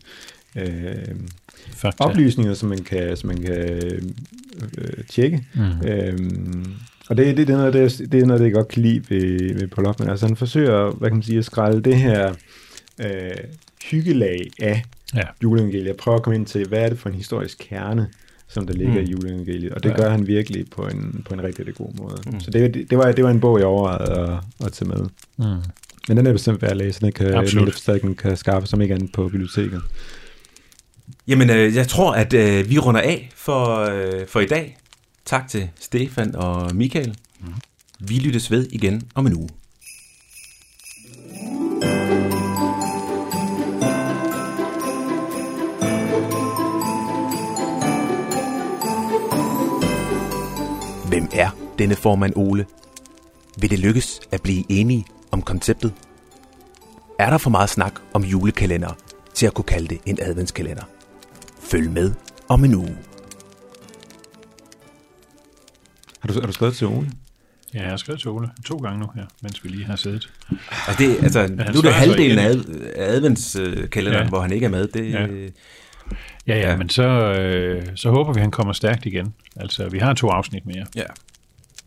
øh, 0.56 0.96
Fakta. 1.70 2.04
oplysninger, 2.04 2.54
som 2.54 2.70
man 2.70 2.84
kan, 2.84 3.18
som 3.18 3.28
man 3.28 3.38
kan 3.42 3.82
øh, 4.78 5.04
tjekke. 5.10 5.46
Mm. 5.56 5.88
Øhm, 5.88 6.66
og 7.10 7.18
det, 7.18 7.38
det, 7.38 7.48
det, 7.48 7.54
er 7.54 7.58
noget, 7.58 7.74
det, 7.74 8.12
det 8.12 8.22
er 8.22 8.26
noget, 8.26 8.40
det 8.40 8.46
jeg 8.46 8.54
godt 8.54 8.68
kan 8.68 8.82
lide 8.82 9.04
ved, 9.10 9.54
ved 9.60 9.68
Paul 9.68 9.86
Hoffman. 9.86 10.10
Altså 10.10 10.28
han 10.28 10.36
forsøger, 10.36 10.92
hvad 10.92 11.10
kan 11.10 11.16
man 11.16 11.24
sige, 11.24 11.38
at 11.38 11.46
skrælle 11.46 11.82
det 11.82 11.96
her 11.98 12.34
øh, 13.00 13.32
hyggelag 13.92 14.50
af 14.62 14.84
Ja. 15.16 15.22
juleevangeliet. 15.44 15.86
Jeg 15.86 15.96
prøver 15.96 16.18
at 16.18 16.24
komme 16.24 16.36
ind 16.36 16.46
til, 16.46 16.68
hvad 16.68 16.80
er 16.80 16.90
det 16.90 17.00
for 17.00 17.10
en 17.10 17.16
historisk 17.16 17.58
kerne, 17.70 18.08
som 18.56 18.68
der 18.68 18.74
ligger 18.74 18.94
Mm. 18.94 19.00
i 19.08 19.12
juleevangeliet. 19.12 19.72
Og 19.74 19.84
det 19.84 19.90
Ja. 19.90 19.96
gør 19.96 20.10
han 20.10 20.28
virkelig 20.28 20.66
på 20.70 20.88
en, 20.88 21.26
på 21.28 21.34
en 21.34 21.44
rigtig, 21.44 21.60
rigtig 21.68 21.76
god 21.76 21.94
måde. 22.00 22.18
Mm. 22.26 22.40
Så 22.40 22.52
det, 22.52 22.86
det, 22.90 22.98
var, 22.98 23.12
det 23.12 23.24
var 23.24 23.30
en 23.32 23.40
bog, 23.40 23.60
jeg 23.60 23.68
overvejede 23.68 24.32
at, 24.60 24.66
at 24.66 24.72
tage 24.74 24.90
med. 24.90 24.98
Mm. 25.38 25.62
Men 26.08 26.18
den 26.18 26.28
er 26.28 26.32
bestemt 26.32 26.62
værd 26.62 26.72
at 26.72 26.78
læse. 26.78 27.02
Den 27.02 27.12
kan, 27.12 27.48
den 28.02 28.16
kan 28.16 28.38
skaffe 28.38 28.68
som 28.68 28.82
ikke 28.82 28.94
andet 28.96 29.12
på 29.12 29.24
biblioteket. 29.30 29.82
Jamen, 31.28 31.50
øh, 31.50 31.76
jeg 31.76 31.88
tror, 31.88 32.14
at 32.14 32.34
øh, 32.34 32.70
vi 32.70 32.80
runder 32.80 33.02
af 33.02 33.30
for, 33.36 33.80
øh, 33.80 34.28
for 34.28 34.40
i 34.40 34.46
dag. 34.46 34.78
Tak 35.26 35.48
til 35.48 35.70
Stefan 35.80 36.36
og 36.36 36.76
Michael. 36.76 37.16
Mm. 37.42 37.48
Vi 38.00 38.14
lyttes 38.20 38.52
ved 38.52 38.68
igen 38.72 39.04
om 39.16 39.28
en 39.28 39.34
uge. 39.36 39.50
Hvem 51.16 51.30
er 51.34 51.50
denne 51.80 51.96
formand 51.96 52.34
Ole? 52.36 52.66
Vil 53.58 53.70
det 53.70 53.80
lykkes 53.80 54.20
at 54.32 54.42
blive 54.42 54.64
enige 54.70 55.06
om 55.32 55.42
konceptet? 55.42 55.94
Er 57.20 57.30
der 57.30 57.38
for 57.38 57.50
meget 57.50 57.70
snak 57.70 57.94
om 58.14 58.24
julekalender 58.24 58.98
til 59.34 59.46
at 59.46 59.54
kunne 59.54 59.66
kalde 59.66 59.88
det 59.88 59.98
en 60.06 60.18
adventskalender? 60.22 60.84
Følg 61.60 61.92
med 61.92 62.14
om 62.50 62.66
en 62.66 62.76
uge. 62.76 62.98
Har 66.20 66.28
du, 66.28 66.34
har 66.34 66.48
du 66.48 66.52
skrevet 66.52 66.76
til 66.76 66.88
Ole? 66.88 67.12
Ja, 67.74 67.82
jeg 67.82 67.90
har 67.90 67.98
skrevet 67.98 68.22
til 68.22 68.30
Ole 68.30 68.50
to 68.66 68.78
gange 68.78 69.00
nu 69.00 69.10
her, 69.16 69.26
mens 69.42 69.64
vi 69.64 69.70
lige 69.70 69.86
har 69.86 69.96
siddet. 69.96 70.32
Altså, 70.88 71.04
det, 71.04 71.24
altså 71.24 71.48
nu 71.48 71.80
er 71.80 71.82
det 71.82 71.94
halvdelen 71.94 72.40
af 72.40 72.56
adventskalenderen, 72.96 74.24
ja. 74.24 74.30
hvor 74.30 74.42
han 74.42 74.52
ikke 74.52 74.66
er 74.66 74.70
med. 74.70 74.88
Det, 74.88 75.12
Ja. 75.12 75.28
Ja. 76.48 76.54
Ja, 76.56 76.60
ja, 76.62 76.70
Ja. 76.72 76.78
men 76.78 76.90
så, 76.90 77.04
øh, 77.04 77.84
så 77.96 78.10
håber 78.10 78.34
vi, 78.34 78.38
at 78.38 78.42
han 78.42 78.52
kommer 78.52 78.74
stærkt 78.74 79.06
igen. 79.06 79.34
Altså, 79.56 79.90
vi 79.90 80.00
har 80.00 80.14
to 80.14 80.30
afsnit 80.30 80.66
mere. 80.66 80.86
ja. 80.96 81.04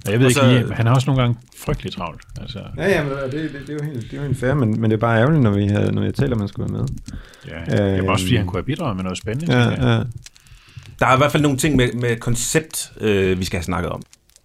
Og 0.07 0.13
jeg 0.13 0.19
ved 0.21 0.27
Og 0.27 0.31
ikke 0.31 0.41
så- 0.41 0.47
lige, 0.47 0.75
han 0.75 0.87
har 0.87 0.95
også 0.95 1.07
nogle 1.07 1.23
gange 1.23 1.37
frygtelig 1.59 1.93
travlt. 1.93 2.21
Altså, 2.41 2.59
Ja, 2.77 2.89
ja, 2.89 3.03
men 3.05 3.13
det, 3.13 3.33
det, 3.33 3.53
det, 3.67 3.71
er 3.71 3.73
jo 3.73 3.93
helt, 3.93 4.03
det 4.11 4.13
er 4.13 4.17
jo 4.17 4.27
helt 4.27 4.39
fair, 4.41 4.55
men, 4.55 4.81
men 4.81 4.91
det 4.91 4.97
er 4.97 5.01
bare 5.01 5.19
ærgerligt, 5.21 5.43
når, 5.43 5.51
vi 5.51 5.67
havde, 5.67 5.93
når 5.93 6.03
jeg 6.03 6.15
taler, 6.15 6.33
at 6.33 6.39
man 6.39 6.49
skulle 6.49 6.73
være 6.75 6.81
med. 6.83 6.89
ja, 7.79 7.95
det 7.97 8.05
var 8.05 8.11
også 8.13 8.25
fordi, 8.25 8.37
han 8.37 8.47
kunne 8.47 8.59
have 8.59 8.65
bidraget 8.65 8.97
med 8.97 9.03
noget 9.05 9.19
spændende. 9.19 9.53
Ja, 9.59 9.69
jeg. 9.69 9.79
ja. 9.81 9.87
Der 11.01 11.07
er 11.07 11.15
i 11.15 11.17
hvert 11.17 11.33
fald 11.33 11.43
nogle 11.43 11.59
ting 11.59 11.77
med, 11.77 11.93
med 11.93 12.17
koncept, 12.17 12.93
øh, 13.01 13.39
vi 13.41 13.45
skal 13.45 13.57
have 13.57 13.65
snakket 13.65 13.91
om. 13.93 14.03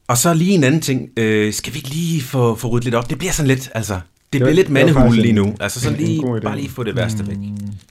Og 0.08 0.18
så 0.18 0.34
lige 0.34 0.52
en 0.52 0.64
anden 0.64 0.82
ting. 0.82 1.10
Øh, 1.18 1.54
skal 1.54 1.74
vi 1.74 1.78
ikke 1.78 1.90
lige 1.90 2.22
få, 2.22 2.56
få 2.56 2.68
ryddet 2.68 2.84
lidt 2.86 2.96
op? 2.96 3.10
Det 3.10 3.18
bliver 3.18 3.32
sådan 3.34 3.48
lidt, 3.48 3.70
altså... 3.76 4.00
Det 4.34 4.42
bliver 4.42 4.54
lidt 4.54 4.70
mandehule 4.70 5.22
lige 5.22 5.34
nu. 5.34 5.56
Altså 5.60 5.80
sådan 5.82 6.00
en 6.00 6.06
lige, 6.06 6.22
bare 6.44 6.58
lige 6.58 6.70
få 6.70 6.84
det 6.84 6.96
værste 6.96 7.28
væk. 7.28 7.38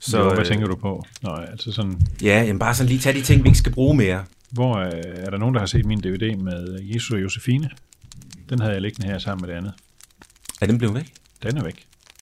Så, 0.00 0.18
jo, 0.18 0.34
hvad 0.34 0.44
tænker 0.44 0.66
du 0.66 0.76
på? 0.76 1.04
Nå, 1.22 1.30
altså 1.30 1.72
sådan, 1.72 2.00
Ja, 2.22 2.42
jamen 2.42 2.58
bare 2.58 2.74
sådan 2.74 2.88
lige 2.88 3.00
tage 3.00 3.18
de 3.18 3.22
ting, 3.22 3.44
vi 3.44 3.48
ikke 3.48 3.58
skal 3.58 3.72
bruge 3.72 3.96
mere. 3.96 4.24
hvor 4.50 4.76
øh, 4.78 4.90
er 5.16 5.30
der 5.30 5.38
nogen, 5.38 5.54
der 5.54 5.60
har 5.60 5.66
set 5.66 5.84
min 5.86 5.98
DVD 6.00 6.36
med 6.36 6.78
Jesus 6.82 7.10
og 7.10 7.22
Josefine? 7.22 7.70
Den 8.50 8.58
havde 8.60 8.72
jeg 8.72 8.82
liggende 8.82 9.08
her 9.08 9.18
sammen 9.18 9.40
med 9.46 9.48
det 9.54 9.58
andet. 9.58 9.72
Er 10.60 10.66
den 10.66 10.78
blevet 10.78 10.94
væk? 10.94 11.12
Den 11.42 11.56
er 11.56 11.64
væk. 11.64 11.86